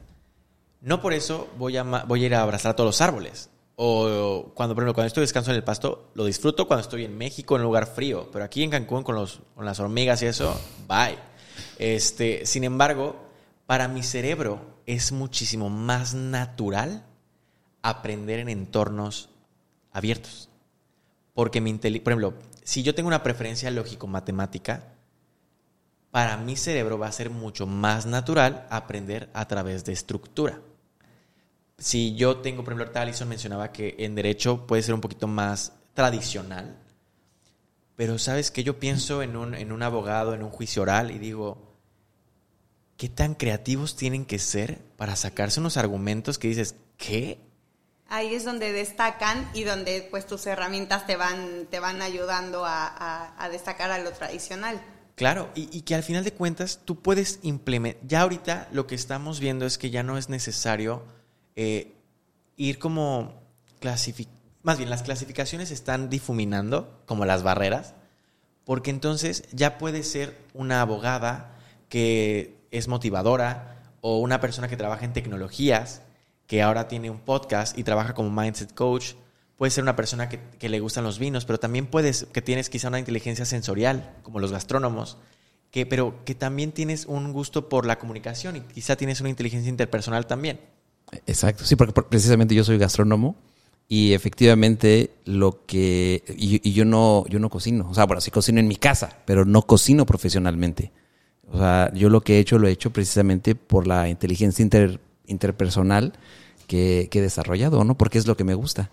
[0.81, 1.85] No por eso voy a,
[2.17, 3.51] ir a abrazar a todos los árboles.
[3.75, 7.19] O cuando, por ejemplo, cuando estoy descanso en el pasto, lo disfruto cuando estoy en
[7.19, 8.29] México, en un lugar frío.
[8.33, 11.19] Pero aquí en Cancún, con las hormigas y eso, bye.
[11.79, 13.17] Este, sin embargo,
[13.67, 17.05] para mi cerebro es muchísimo más natural
[17.83, 19.31] aprender en entornos
[19.93, 20.48] abiertos.
[21.39, 24.97] Porque mi por ejemplo, si yo tengo una preferencia lógico-matemática,
[26.11, 30.61] para mi cerebro va a ser mucho más natural aprender a través de estructura.
[31.79, 35.29] Si yo tengo, por ejemplo, ahorita Alison mencionaba que en derecho puede ser un poquito
[35.29, 36.77] más tradicional,
[37.95, 41.21] pero sabes que yo pienso en un, en un abogado, en un juicio oral y
[41.21, 41.77] digo,
[42.97, 47.48] ¿qué tan creativos tienen que ser para sacarse unos argumentos que dices, ¿qué?
[48.09, 53.49] Ahí es donde destacan y donde pues tus herramientas te van, te van ayudando a,
[53.51, 54.81] destacar a lo tradicional.
[55.15, 59.41] Claro, y, que al final de cuentas tú puedes implementar, ya ahorita lo que estamos
[59.41, 61.05] viendo es que ya no es necesario
[61.57, 61.93] eh,
[62.57, 63.35] ir como
[64.63, 67.95] más bien las clasificaciones están difuminando como las barreras,
[68.65, 71.57] porque entonces ya puede ser una abogada
[71.89, 76.03] que es motivadora o una persona que trabaja en tecnologías
[76.49, 79.13] que ahora tiene un podcast y trabaja como mindset coach.
[79.57, 82.89] Puede ser una persona que, le gustan los vinos, pero también puedes que tienes quizá
[82.89, 85.19] una inteligencia sensorial, como los gastrónomos,
[85.71, 89.69] que, pero que también tienes un gusto por la comunicación y quizá tienes una inteligencia
[89.69, 90.59] interpersonal también.
[91.27, 93.37] Exacto, sí, porque precisamente yo soy gastrónomo
[93.87, 98.59] y efectivamente lo que y, yo no yo no cocino, o sea, bueno, sí cocino
[98.59, 100.93] en mi casa, pero no cocino profesionalmente.
[101.51, 105.01] O sea, yo lo que he hecho lo he hecho precisamente por la inteligencia inter,
[105.29, 106.15] interpersonal
[106.67, 107.97] que, he desarrollado, ¿no?
[107.97, 108.91] Porque es lo que me gusta.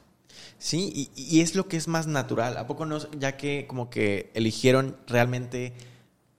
[0.57, 2.57] Sí, y, es lo que es más natural.
[2.57, 2.97] ¿A poco no?
[3.19, 5.73] Ya que como que eligieron realmente,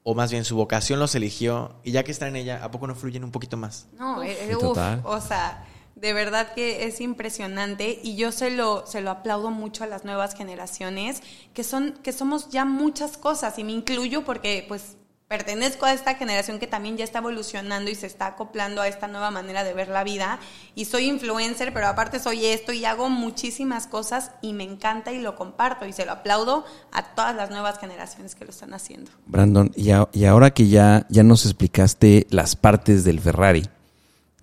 [0.03, 2.87] o más bien su vocación los eligió, y ya que están en ella, ¿a poco
[2.87, 3.87] no fluyen un poquito más?
[3.99, 4.57] No, eh,
[5.05, 9.83] o sea, de verdad que es impresionante y yo se lo, se lo aplaudo mucho
[9.83, 11.23] a las nuevas generaciones,
[11.55, 14.97] que son, que somos ya muchas cosas, y me incluyo porque pues
[15.29, 19.09] pertenezco a esta generación que también ya está evolucionando y se está acoplando a esta
[19.09, 20.39] nueva manera de ver la vida
[20.77, 25.21] y soy influencer, pero aparte soy esto y hago muchísimas cosas y me encanta y
[25.21, 29.11] lo comparto y se lo aplaudo a todas las nuevas generaciones que lo están haciendo.
[29.27, 29.91] Brandon, y,
[30.25, 33.67] ahora que ya, ya nos explicaste las partes del Ferrari,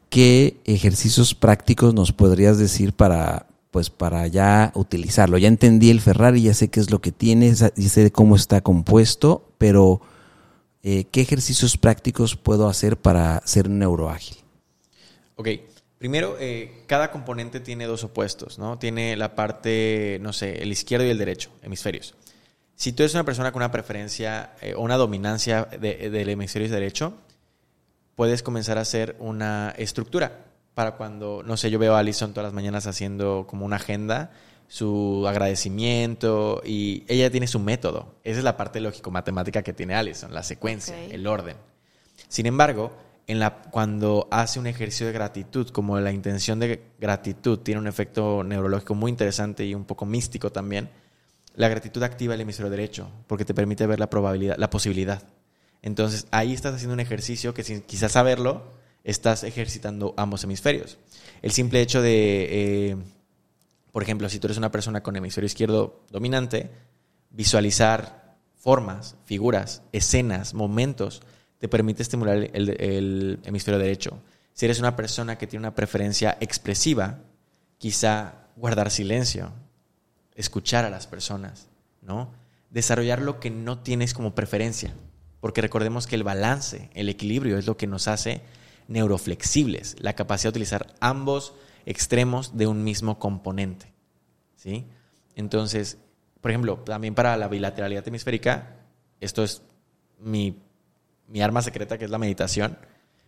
[0.09, 5.39] ¿qué ejercicios prácticos nos podrías decir para pues para ya utilizarlo?
[5.39, 8.61] Ya entendí el Ferrari, ya sé qué es lo que tiene, ya sé cómo está
[8.61, 10.01] compuesto, pero
[10.83, 14.37] eh, ¿qué ejercicios prácticos puedo hacer para ser neuroágil?
[15.35, 15.47] Ok,
[15.97, 18.77] primero, eh, cada componente tiene dos opuestos, ¿no?
[18.77, 22.15] Tiene la parte, no sé, el izquierdo y el derecho, hemisferios.
[22.75, 27.13] Si tú eres una persona con una preferencia eh, o una dominancia del hemisferio derecho,
[28.15, 32.47] puedes comenzar a hacer una estructura para cuando, no sé, yo veo a Alison todas
[32.47, 34.31] las mañanas haciendo como una agenda
[34.67, 38.15] su agradecimiento y ella tiene su método.
[38.23, 41.55] Esa es la parte lógico-matemática que tiene Allison, la secuencia, el orden.
[42.27, 42.91] Sin embargo,
[43.27, 47.87] en la, cuando hace un ejercicio de gratitud, como la intención de gratitud tiene un
[47.87, 50.89] efecto neurológico muy interesante y un poco místico también,
[51.55, 55.23] la gratitud activa el hemisferio derecho porque te permite ver la probabilidad, la posibilidad.
[55.81, 58.63] Entonces ahí estás haciendo un ejercicio que sin quizás saberlo,
[59.03, 60.97] estás ejercitando ambos hemisferios.
[61.41, 62.47] El simple hecho de
[62.91, 62.97] eh,
[63.93, 66.71] por ejemplo, si tú eres una persona con hemisferio izquierdo dominante,
[67.29, 71.21] visualizar formas, figuras, escenas, momentos,
[71.59, 74.19] te permite estimular el, hemisferio derecho.
[74.51, 77.19] Si eres una persona que tiene una preferencia expresiva,
[77.77, 79.53] quizá guardar silencio,
[80.33, 81.67] escuchar a las personas,
[82.01, 82.31] ¿no?
[82.71, 84.91] Desarrollar lo que no tienes como preferencia,
[85.39, 88.41] porque recordemos que el balance, el equilibrio es lo que nos hace
[88.87, 91.53] neuroflexibles, la capacidad de utilizar ambos
[91.85, 93.93] extremos de un mismo componente.
[94.55, 94.85] ¿sí?
[95.35, 95.97] Entonces,
[96.41, 98.75] por ejemplo, también para la bilateralidad hemisférica,
[99.19, 99.61] esto es
[100.19, 100.61] mi,
[101.27, 102.77] mi arma secreta, que es la meditación.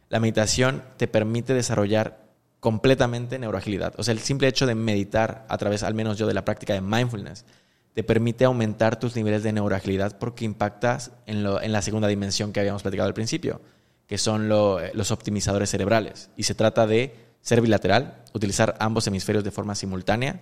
[0.09, 2.25] La meditación te permite desarrollar
[2.59, 3.93] completamente neuroagilidad.
[3.97, 6.73] O sea, el simple hecho de meditar a través, al menos yo, de la práctica
[6.73, 7.45] de mindfulness,
[7.93, 12.81] te permite aumentar tus niveles de neuroagilidad porque impactas en, la segunda dimensión que habíamos
[12.81, 13.61] platicado al principio,
[14.05, 16.29] que son los optimizadores cerebrales.
[16.35, 17.15] Y se trata de
[17.45, 20.41] ser bilateral, utilizar ambos hemisferios de forma simultánea,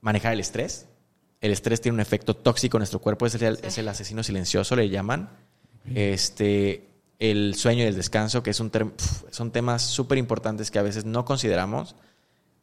[0.00, 0.86] manejar el estrés.
[1.42, 4.74] El estrés tiene un efecto tóxico en nuestro cuerpo, es el, es el asesino silencioso,
[4.74, 5.28] le llaman.
[5.94, 8.72] Este, el sueño y el descanso, que es un
[9.30, 11.94] son temas súper importantes que a veces no consideramos.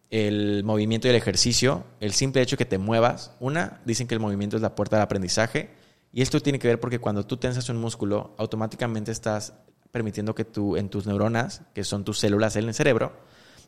[0.09, 3.35] El movimiento y el ejercicio, el simple hecho que te muevas.
[3.39, 5.69] Una, dicen que el movimiento es la puerta del aprendizaje.
[6.11, 9.53] Y esto tiene que ver porque cuando tú tensas un músculo, automáticamente estás
[9.91, 13.13] permitiendo que tú, en tus neuronas, que son tus células en el cerebro,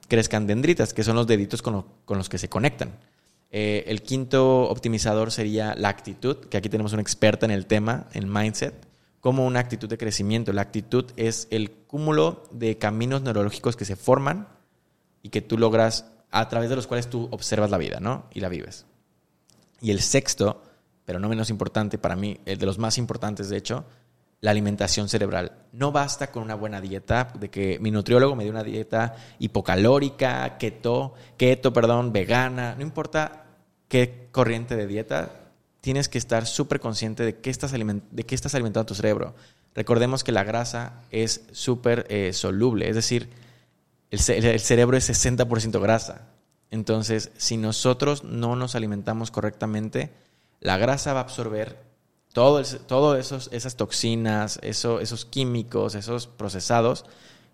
[0.08, 3.00] crezcan dendritas, que son los deditos con, los que se conectan.
[3.52, 8.08] Eh, el quinto optimizador sería la actitud, que aquí tenemos una experta en el tema,
[8.14, 8.88] en mindset
[9.24, 10.52] como una actitud de crecimiento.
[10.52, 14.50] La actitud es el cúmulo de caminos neurológicos que se forman
[15.22, 18.26] y que tú logras, a través de los cuales tú observas la vida, ¿no?
[18.34, 18.86] Y la vives.
[19.80, 20.62] Y el sexto,
[21.06, 23.86] pero no menos importante para mí, el de los más importantes, de hecho,
[24.44, 25.54] la alimentación cerebral.
[25.72, 30.58] No basta con una buena dieta, de que mi nutriólogo me dio una dieta hipocalórica,
[30.58, 33.46] keto, keto, perdón, vegana, no importa
[33.88, 35.32] qué corriente de dieta,
[35.80, 39.34] tienes que estar súper consciente de qué, estás de qué estás alimentando tu cerebro.
[39.76, 43.30] Recordemos que la grasa es súper eh, soluble, es decir,
[44.12, 46.28] el, cerebro es 60% grasa.
[46.70, 50.12] Entonces, si nosotros no nos alimentamos correctamente,
[50.60, 51.93] la grasa va a absorber
[52.34, 57.06] todas todo esos, esas toxinas, eso, esos químicos, esos procesados,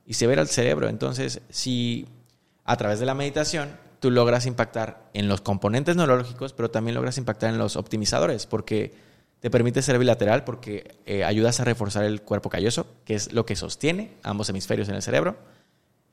[0.06, 0.90] y se ve al cerebro.
[0.90, 2.08] Entonces, si
[2.64, 7.18] a través de la meditación tú logras impactar en los componentes neurológicos, pero también logras
[7.18, 8.94] impactar en los optimizadores, porque
[9.40, 13.46] te permite ser bilateral, porque eh, ayudas a reforzar el cuerpo calloso, que es lo
[13.46, 15.38] que sostiene ambos hemisferios en el cerebro.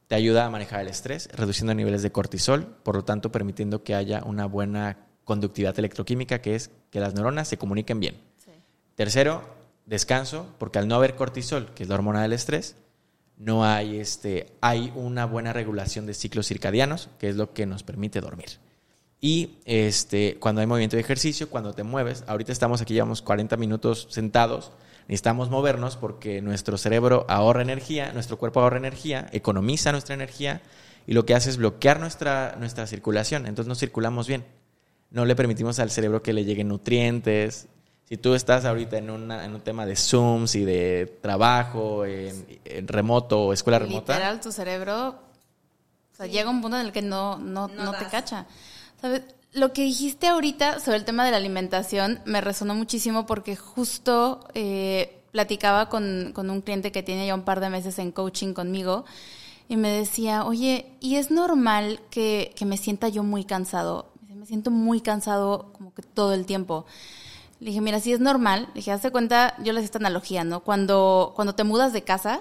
[0.08, 3.94] Te ayuda a manejar el estrés, reduciendo niveles de cortisol, por lo tanto permitiendo que
[3.94, 8.16] haya una buena conductividad electroquímica, que es que las neuronas se comuniquen bien.
[8.96, 9.44] Tercero,
[9.84, 12.76] descanso, porque al no haber cortisol, que es la hormona del estrés,
[13.36, 17.82] no hay, este, hay una buena regulación de ciclos circadianos, que es lo que nos
[17.82, 18.58] permite dormir.
[19.20, 23.58] Y este, cuando hay movimiento de ejercicio, cuando te mueves, ahorita estamos aquí, llevamos 40
[23.58, 24.72] minutos sentados,
[25.08, 30.62] necesitamos movernos porque nuestro cerebro ahorra energía, nuestro cuerpo ahorra energía, economiza nuestra energía
[31.06, 34.44] y lo que hace es bloquear nuestra, nuestra circulación, entonces no circulamos bien.
[35.10, 37.68] No le permitimos al cerebro que le lleguen nutrientes,
[38.08, 42.46] si tú estás ahorita en, en un tema de Zooms y de trabajo, en,
[42.86, 44.14] remoto o escuela remota.
[44.14, 48.06] Literal, tu cerebro, o sea, llega un punto en el que no, no, no, te
[48.06, 48.46] cacha.
[49.00, 49.22] ¿Sabes?
[49.52, 54.46] Lo que dijiste ahorita sobre el tema de la alimentación me resonó muchísimo porque justo
[54.54, 58.52] eh, platicaba con, con un cliente que tiene ya un par de meses en coaching
[58.54, 59.04] conmigo
[59.68, 64.12] y me decía, oye, ¿y es normal que, que me sienta yo muy cansado?
[64.32, 66.86] Me siento muy cansado como que todo el tiempo.
[67.60, 70.60] Le dije, mira, si es normal, le dije, hazte cuenta, yo les esta analogía, ¿no?
[70.60, 72.40] Cuando, cuando te mudas de casa,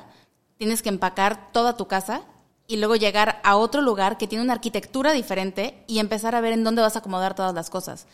[0.57, 2.21] tienes que empacar toda tu casa
[2.67, 6.53] y luego llegar a otro lugar que tiene una arquitectura diferente y empezar a ver
[6.53, 8.07] en dónde vas a acomodar todas las cosas.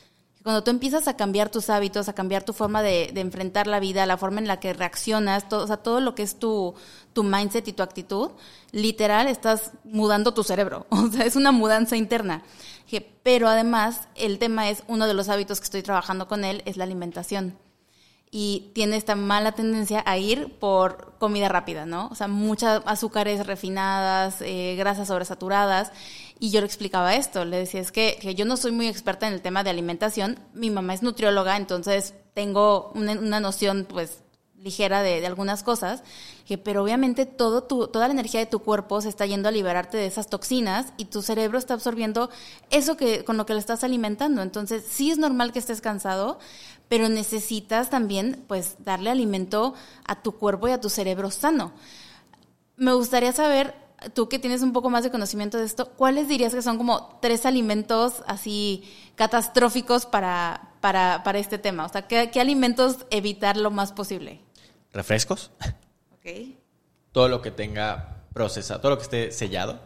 [0.43, 4.07] Cuando tú empiezas a cambiar tus hábitos, a cambiar tu forma de, enfrentar la vida,
[4.07, 6.73] la forma en la que reaccionas, todo, o sea, todo lo que es tu,
[7.13, 8.31] tu mindset y tu actitud,
[8.71, 10.87] literal estás mudando tu cerebro.
[10.89, 12.41] O sea, es una mudanza interna.
[13.23, 16.77] Pero además, el tema es, uno de los hábitos que estoy trabajando con él es
[16.77, 17.57] la alimentación.
[18.33, 22.07] Y tiene esta mala tendencia a ir por comida rápida, ¿no?
[22.07, 25.91] O sea, muchas azúcares refinadas, eh, grasas sobresaturadas.
[26.39, 29.33] Y yo le explicaba esto, le decía, es que, yo no soy muy experta en
[29.33, 34.20] el tema de alimentación, mi mamá es nutrióloga, entonces tengo una, una noción, pues,
[34.63, 36.03] ligera de, algunas cosas,
[36.63, 40.27] pero obviamente toda la energía de tu cuerpo se está yendo a liberarte de esas
[40.27, 42.29] toxinas y tu cerebro está absorbiendo
[42.69, 44.41] eso que, con lo que le estás alimentando.
[44.41, 46.37] Entonces, sí es normal que estés cansado,
[46.89, 49.73] pero necesitas también, pues, darle alimento
[50.05, 51.71] a tu cuerpo y a tu cerebro sano.
[52.75, 53.73] Me gustaría saber,
[54.13, 57.17] tú que tienes un poco más de conocimiento de esto, ¿cuáles dirías que son como
[57.21, 58.83] tres alimentos así
[59.15, 61.85] catastróficos para, para, para este tema?
[61.85, 64.41] O sea, ¿qué, ¿qué alimentos evitar lo más posible?
[64.93, 65.51] Refrescos.
[66.11, 66.55] Ok.
[67.11, 69.79] Todo lo que tenga procesado, todo lo que esté sellado,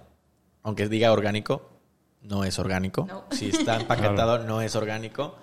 [0.63, 1.70] aunque diga orgánico,
[2.22, 3.08] no es orgánico.
[3.32, 5.36] Si está empaquetado, no es orgánico.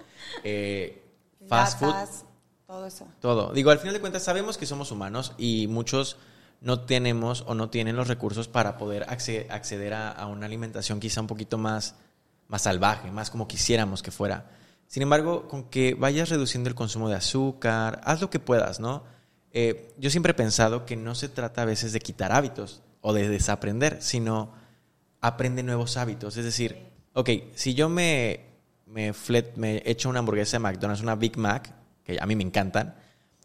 [0.45, 1.03] Eh,
[1.49, 1.95] fast food.
[2.67, 3.07] Todo eso.
[3.21, 3.53] Todo.
[3.53, 6.17] Digo, al final de cuentas sabemos que somos humanos y muchos
[6.61, 11.27] no tenemos o no tienen los recursos para poder acceder a, una alimentación quizá un
[11.27, 11.97] poquito más,
[12.49, 14.51] más salvaje, más como quisiéramos que fuera.
[14.87, 19.05] Sin embargo, con que vayas reduciendo el consumo de azúcar, haz lo que puedas, ¿no?
[19.53, 23.13] Eh, yo siempre he pensado que no se trata a veces de quitar hábitos o
[23.13, 24.53] de desaprender, sino
[25.21, 26.37] aprende nuevos hábitos.
[26.37, 28.41] Es decir, ok, si yo me,
[28.87, 31.73] me, flet, echo una hamburguesa de McDonald's, una Big Mac,
[32.05, 32.95] que a mí me encantan,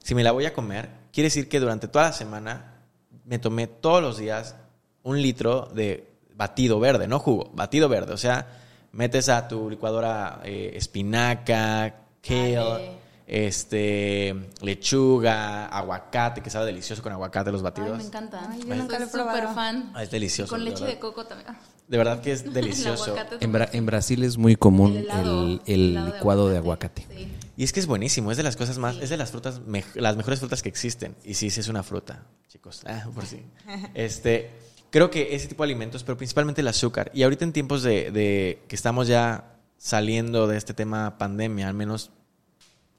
[0.01, 2.82] si me la voy a comer, quiere decir que durante toda la semana
[3.26, 4.55] me tomé todos los días
[5.03, 8.14] un litro de batido verde, no jugo, batido verde.
[8.14, 8.47] O sea,
[8.91, 12.97] metes a tu licuadora eh, espinaca, kale,
[13.28, 17.92] este, lechuga, aguacate, que sabe delicioso con aguacate los batidos.
[17.92, 18.48] Ay, me encanta.
[18.50, 19.38] Ay, yo nunca lo he probado.
[19.40, 19.92] súper fan.
[19.94, 20.50] Ah, es delicioso.
[20.50, 20.96] Con de leche verdad.
[20.96, 21.56] de coco también.
[21.88, 23.16] De verdad que es delicioso.
[23.40, 26.58] En, un- Bra- en Brasil es muy común el helado, el, el helado licuado de
[26.58, 27.06] aguacate.
[27.14, 27.34] Sí.
[27.58, 29.62] Y es que es buenísimo, es de las cosas más, es de las frutas,
[29.96, 31.16] las mejores frutas que existen.
[31.24, 32.84] Y sí, sí es una fruta, chicos.
[32.86, 33.42] Ah, por sí.
[33.96, 34.52] Este,
[34.92, 37.10] creo que ese tipo de alimentos, pero principalmente el azúcar.
[37.16, 41.74] Y ahorita en tiempos de, de que estamos ya saliendo de este tema pandemia, al
[41.74, 42.12] menos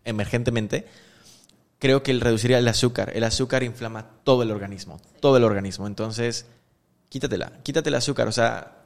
[0.09, 0.87] emergentemente,
[1.79, 5.87] creo que el reducir el azúcar, el azúcar inflama todo el organismo, todo el organismo.
[5.87, 6.47] Entonces,
[7.09, 8.29] quítatela, quítate el azúcar.
[8.29, 8.85] O sea,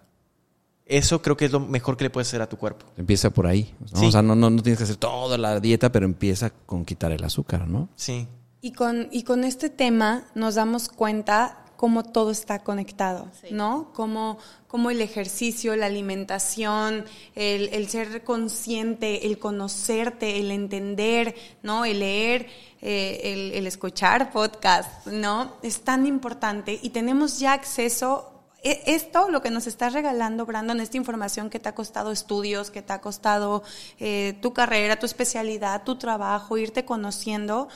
[0.87, 2.87] eso creo que es lo mejor que le puedes hacer a tu cuerpo.
[2.97, 3.75] Empieza por ahí.
[3.93, 4.01] ¿no?
[4.01, 4.07] Sí.
[4.07, 7.13] O sea, no, no, no tienes que hacer toda la dieta, pero empieza con quitar
[7.13, 7.89] el azúcar, ¿no?
[7.97, 8.29] Sí.
[8.61, 13.49] Y con, y con este tema nos damos cuenta cómo todo está conectado, Sí.
[13.51, 13.91] ¿no?
[13.93, 17.05] Cómo, cómo el ejercicio, la alimentación,
[17.35, 21.85] el, el ser consciente, el conocerte, el entender, ¿no?
[21.85, 22.47] El leer,
[22.83, 25.55] eh, el, el escuchar podcast, ¿no?
[25.65, 28.29] Es tan importante y tenemos ya acceso
[28.63, 32.71] e- esto, lo que nos estás regalando, Brandon, esta información que te ha costado estudios,
[32.71, 33.65] que te ha costado
[33.99, 37.67] eh, tu carrera, tu especialidad, tu trabajo, irte conociendo,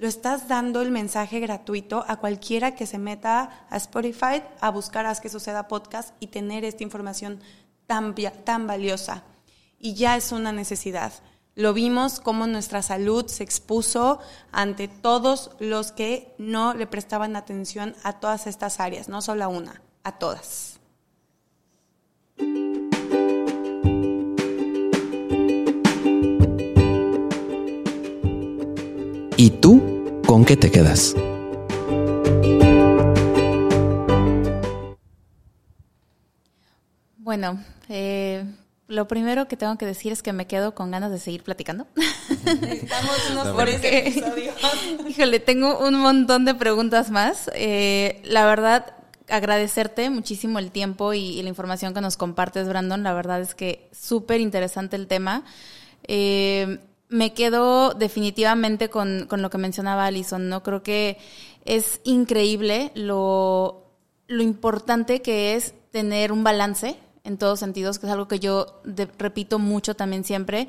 [0.00, 5.04] lo estás dando el mensaje gratuito a cualquiera que se meta a Spotify a buscar
[5.04, 7.38] Haz que suceda podcast y tener esta información
[7.86, 9.24] tan, tan valiosa.
[9.78, 11.12] Y ya es una necesidad.
[11.54, 14.20] Lo vimos cómo nuestra salud se expuso
[14.52, 19.48] ante todos los que no le prestaban atención a todas estas áreas, no solo a
[19.48, 20.80] una, a todas.
[29.42, 31.16] ¿Y tú con qué te quedas?
[37.16, 38.44] Bueno, eh,
[38.86, 41.86] lo primero que tengo que decir es que me quedo con ganas de seguir platicando.
[42.44, 43.70] Necesitamos unos por bueno.
[43.70, 44.52] ese episodio.
[45.08, 47.50] Híjole, tengo un montón de preguntas más.
[47.54, 48.92] Eh, la verdad,
[49.30, 53.02] agradecerte muchísimo el tiempo y, y la información que nos compartes, Brandon.
[53.02, 55.44] La verdad es que súper interesante el tema.
[56.06, 56.78] Eh,
[57.10, 60.62] me quedo definitivamente con, con lo que mencionaba Alison, ¿no?
[60.62, 61.18] Creo que
[61.64, 63.84] es increíble lo,
[64.28, 68.80] lo importante que es tener un balance en todos sentidos, que es algo que yo
[69.18, 70.68] repito mucho también siempre.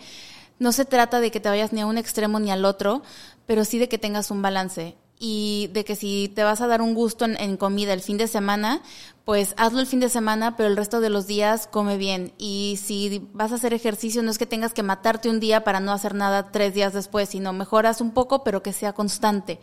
[0.59, 3.03] No se trata de que te vayas ni a un extremo ni al otro,
[3.45, 4.95] pero sí de que tengas un balance.
[5.23, 8.27] Y de que si te vas a dar un gusto en, comida el fin de
[8.27, 8.81] semana,
[9.23, 12.33] pues hazlo el fin de semana, pero el resto de los días come bien.
[12.39, 15.79] Y si vas a hacer ejercicio, no es que tengas que matarte un día para
[15.79, 19.59] no hacer nada tres días después, sino mejoras un poco, pero que sea constante.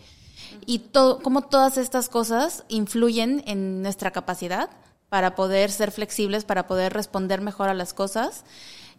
[0.65, 4.71] Y todo, cómo todas estas cosas influyen en nuestra capacidad
[5.09, 8.45] para poder ser flexibles, para poder responder mejor a las cosas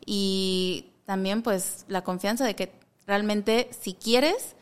[0.06, 2.74] y también pues la confianza de que
[3.08, 4.56] realmente si quieres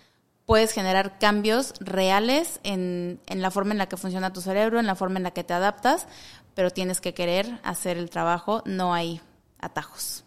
[0.48, 4.88] puedes generar cambios reales en, en la forma en la que funciona tu cerebro, en
[4.88, 6.08] la forma en la que te adaptas,
[6.56, 9.22] pero tienes que querer hacer el trabajo, no hay
[9.60, 10.24] atajos.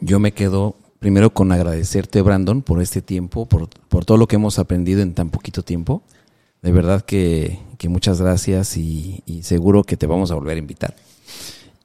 [0.00, 3.68] Yo me quedo primero con agradecerte, Brandon, por este tiempo, por,
[4.04, 6.02] todo lo que hemos aprendido en tan poquito tiempo.
[6.60, 7.58] De verdad que,
[7.88, 10.94] muchas gracias y seguro que te vamos a volver a invitar.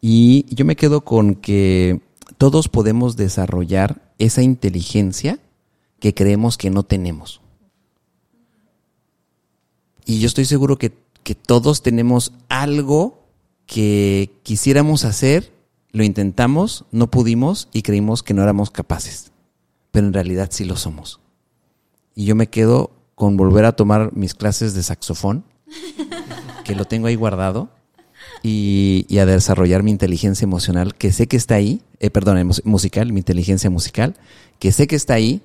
[0.02, 2.02] Y yo me quedo con que
[2.38, 5.40] todos podemos desarrollar esa inteligencia
[6.00, 7.42] que creemos que no tenemos.
[10.06, 10.94] Y yo estoy seguro que,
[11.24, 13.28] que todos tenemos algo
[13.66, 15.54] que quisiéramos hacer,
[15.92, 19.32] lo intentamos, no pudimos y creímos que no éramos capaces.
[19.92, 21.20] Pero en realidad sí lo somos.
[22.16, 25.44] Y yo me quedo con volver a tomar mis clases de saxofón,
[26.64, 27.70] que lo tengo ahí guardado,
[28.44, 33.12] y, y a desarrollar mi inteligencia emocional, que sé que está ahí, eh, perdón, musical,
[33.12, 34.16] mi inteligencia musical,
[34.60, 35.42] que sé que está ahí,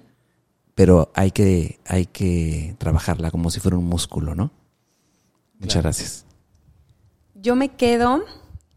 [0.74, 4.50] pero hay que, hay que trabajarla como si fuera un músculo, ¿no?
[5.58, 5.82] Muchas Claro.
[5.84, 6.24] gracias.
[7.34, 8.24] Yo me quedo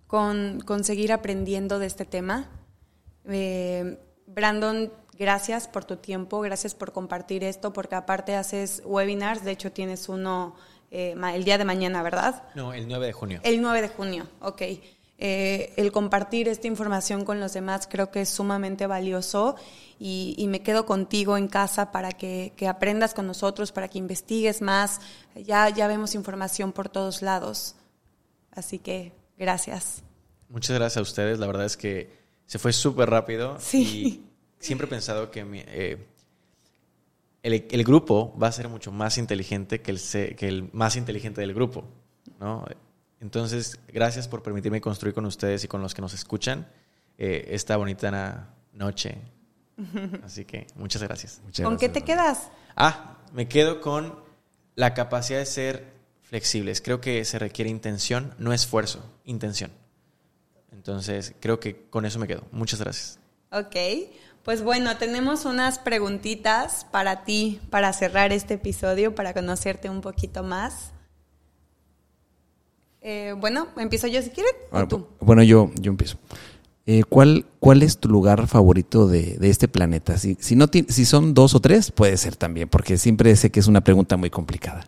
[0.08, 2.50] con, con seguir aprendiendo de este tema.
[3.26, 9.52] Eh, Brandon, gracias por tu tiempo, gracias por compartir esto, porque aparte haces webinars, de
[9.52, 10.56] hecho tienes uno
[10.92, 12.44] eh, ma- el día de mañana, ¿verdad?
[12.56, 13.40] No, el 9 de junio.
[13.44, 14.62] El 9 de junio, ok.
[15.18, 19.56] Eh, el compartir esta información con los demás creo que es sumamente valioso
[19.98, 23.98] y, y me quedo contigo en casa para que, que aprendas con nosotros, para que
[23.98, 25.00] investigues más.
[25.36, 27.76] Ya, ya vemos información por todos lados.
[28.52, 30.04] Así que gracias.
[30.50, 31.40] Muchas gracias a ustedes.
[31.40, 32.12] La verdad es que
[32.46, 33.58] se fue súper rápido.
[33.60, 33.82] Sí.
[34.60, 36.06] Y siempre he pensado que mi- eh,
[37.42, 40.00] el, el grupo va a ser mucho más inteligente que el,
[40.36, 41.86] que el más inteligente del grupo,
[42.40, 42.66] ¿no?
[43.26, 46.68] Entonces, gracias por permitirme construir con ustedes y con los que nos escuchan
[47.18, 49.18] eh, esta bonita noche.
[50.24, 51.42] Así que muchas gracias.
[51.44, 52.50] Muchas ¿Con qué te quedas?
[52.76, 54.14] Ah, me quedo con
[54.76, 56.82] la capacidad de ser flexibles.
[56.82, 59.72] Creo que se requiere intención, no esfuerzo, intención.
[60.72, 62.44] Entonces, creo que con eso me quedo.
[62.52, 63.18] Muchas gracias.
[63.52, 63.76] Ok,
[64.44, 70.44] pues bueno, tenemos unas preguntitas para ti, para cerrar este episodio, para conocerte un poquito
[70.44, 70.92] más.
[73.08, 75.08] Eh, bueno, empiezo yo si quieres, o Bueno, tú.
[75.20, 76.18] Bueno, yo, yo empiezo.
[76.88, 80.18] Eh, ¿cuál, ¿Cuál es tu lugar favorito de, de este planeta?
[80.18, 83.52] Si, si, no ti- si son dos o tres, puede ser también, porque siempre sé
[83.52, 84.88] que es una pregunta muy complicada.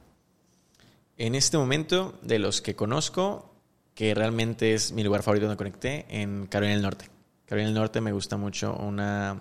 [1.15, 3.51] En este momento, de los que conozco,
[3.93, 7.09] que realmente es mi lugar favorito donde conecté, en Carolina del Norte.
[7.45, 9.39] Carolina del Norte me gusta mucho una,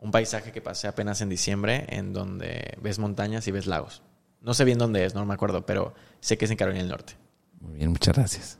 [0.00, 4.02] un paisaje que pasé apenas en diciembre, en donde ves montañas y ves lagos.
[4.42, 6.90] No sé bien dónde es, no me acuerdo, pero sé que es en Carolina del
[6.90, 7.14] Norte.
[7.62, 8.58] Muy bien, muchas gracias.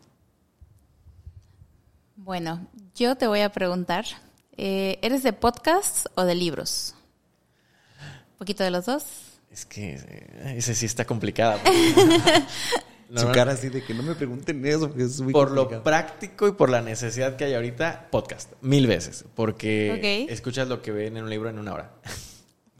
[2.16, 4.04] Bueno, yo te voy a preguntar,
[4.56, 6.94] eh, ¿eres de podcasts o de libros?
[8.32, 9.04] ¿Un poquito de los dos?
[9.50, 11.60] Es que eh, ese sí está complicada.
[13.16, 16.48] Su cara así de que no me pregunten eso, porque es muy por lo práctico
[16.48, 18.52] y por la necesidad que hay ahorita, podcast.
[18.62, 19.26] Mil veces.
[19.34, 21.90] Porque escuchas lo que ven en un libro en una hora.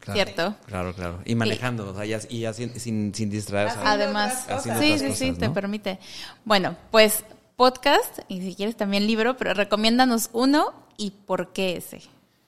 [0.03, 0.55] Claro, Cierto.
[0.65, 1.19] Claro, claro.
[1.23, 3.77] Y manejando, o sea, ya- y ya sin, sin, sin distraerse.
[3.85, 5.97] Además, sí, otras sí, sí, te permite.
[6.43, 7.23] Bueno, pues
[7.55, 12.01] podcast y si quieres también libro, pero recomiéndanos uno y por qué ese.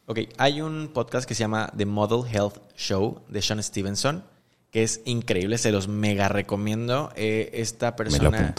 [0.08, 4.24] Ok, hay un podcast que se llama The Model Health Show de Sean Stevenson,
[4.70, 7.12] que es increíble, se los mega recomiendo.
[7.16, 8.54] Eh, esta persona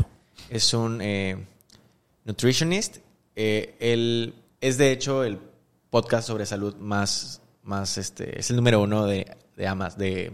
[0.49, 1.37] es un eh,
[2.25, 2.97] nutritionist.
[3.35, 5.39] Eh, él es de hecho el
[5.91, 10.33] podcast sobre salud más, más este, es el número uno de, de Amas, de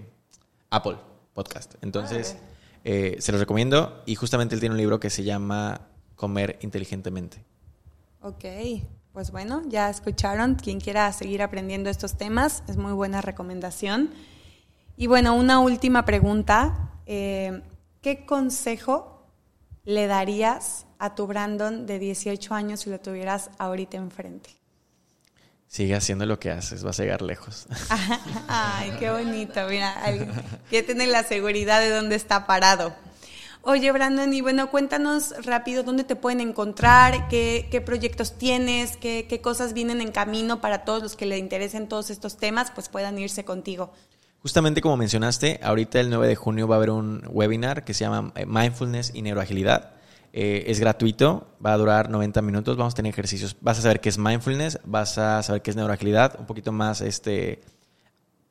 [0.70, 0.96] Apple
[1.34, 1.74] Podcast.
[1.82, 2.36] Entonces,
[2.84, 4.02] eh, se los recomiendo.
[4.06, 7.44] Y justamente él tiene un libro que se llama Comer inteligentemente.
[8.20, 8.44] Ok,
[9.12, 10.54] pues bueno, ya escucharon.
[10.56, 14.10] Quien quiera seguir aprendiendo estos temas, es muy buena recomendación.
[14.96, 16.90] Y bueno, una última pregunta.
[17.06, 17.62] eh,
[18.00, 19.28] ¿Qué consejo
[19.84, 24.50] le darías a tu Brandon de 18 años si lo tuvieras ahorita enfrente?
[25.72, 27.64] Sigue haciendo lo que haces, vas a llegar lejos.
[28.46, 29.96] Ay, qué bonito, mira,
[30.68, 32.94] que tiene la seguridad de dónde está parado.
[33.62, 39.24] Oye, Brandon, y bueno, cuéntanos rápido dónde te pueden encontrar, qué, qué proyectos tienes, qué,
[39.26, 42.90] qué cosas vienen en camino para todos los que le interesen todos estos temas, pues
[42.90, 43.94] puedan irse contigo.
[44.42, 48.04] Justamente como mencionaste, ahorita el 9 de junio va a haber un webinar que se
[48.04, 49.92] llama eh, Mindfulness y Neuroagilidad.
[50.34, 53.56] Eh, es gratuito, va a durar 90 minutos, vamos a tener ejercicios.
[53.60, 57.02] Vas a saber qué es mindfulness, vas a saber qué es neuroagilidad, un poquito más
[57.02, 57.60] este,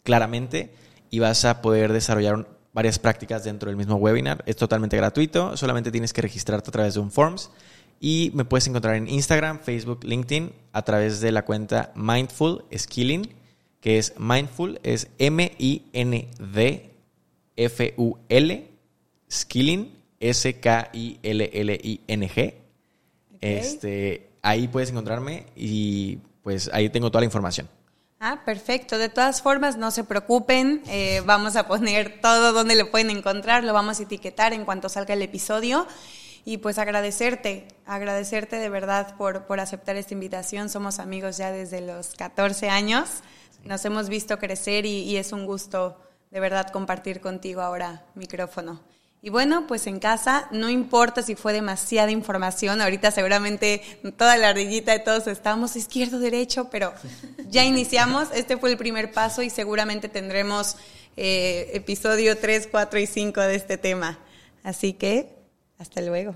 [0.03, 0.73] claramente,
[1.09, 4.43] y vas a poder desarrollar varias prácticas dentro del mismo webinar.
[4.45, 7.49] Es totalmente gratuito, solamente tienes que registrarte a través de un Forms.
[7.99, 13.29] Y me puedes encontrar en Instagram, Facebook, LinkedIn, a través de la cuenta Mindful Skilling,
[13.79, 16.31] que es Mindful, es M-I-N-D-F-U-L,
[19.31, 21.21] Skilling, S-K-I-L-L-I-N-G.
[23.41, 27.67] Este, ahí puedes encontrarme y pues ahí tengo toda la información.
[28.19, 28.99] Ah, perfecto.
[28.99, 30.83] De todas formas, no se preocupen.
[30.87, 33.63] eh, vamos a poner todo donde lo pueden encontrar.
[33.63, 35.87] Lo vamos a etiquetar en cuanto salga el episodio.
[36.45, 40.69] Y pues agradecerte, agradecerte de verdad por, por aceptar esta invitación.
[40.69, 43.09] Somos amigos ya desde los 14 años.
[43.63, 45.97] Nos hemos visto crecer y, y es un gusto
[46.31, 48.81] de verdad compartir contigo ahora micrófono.
[49.23, 53.83] Y bueno, pues en casa, no importa si fue demasiada información, ahorita seguramente
[54.17, 56.91] toda la ardillita de todos estamos izquierdo, derecho, pero
[57.49, 60.75] ya iniciamos, este fue el primer paso y seguramente tendremos
[61.17, 64.17] eh, episodio 3, 4 y 5 de este tema.
[64.63, 65.35] Así que,
[65.77, 66.35] hasta luego.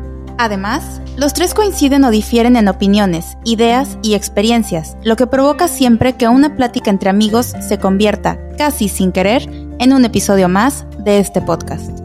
[0.41, 6.13] Además, los tres coinciden o difieren en opiniones, ideas y experiencias, lo que provoca siempre
[6.13, 11.19] que una plática entre amigos se convierta, casi sin querer, en un episodio más de
[11.19, 12.00] este podcast.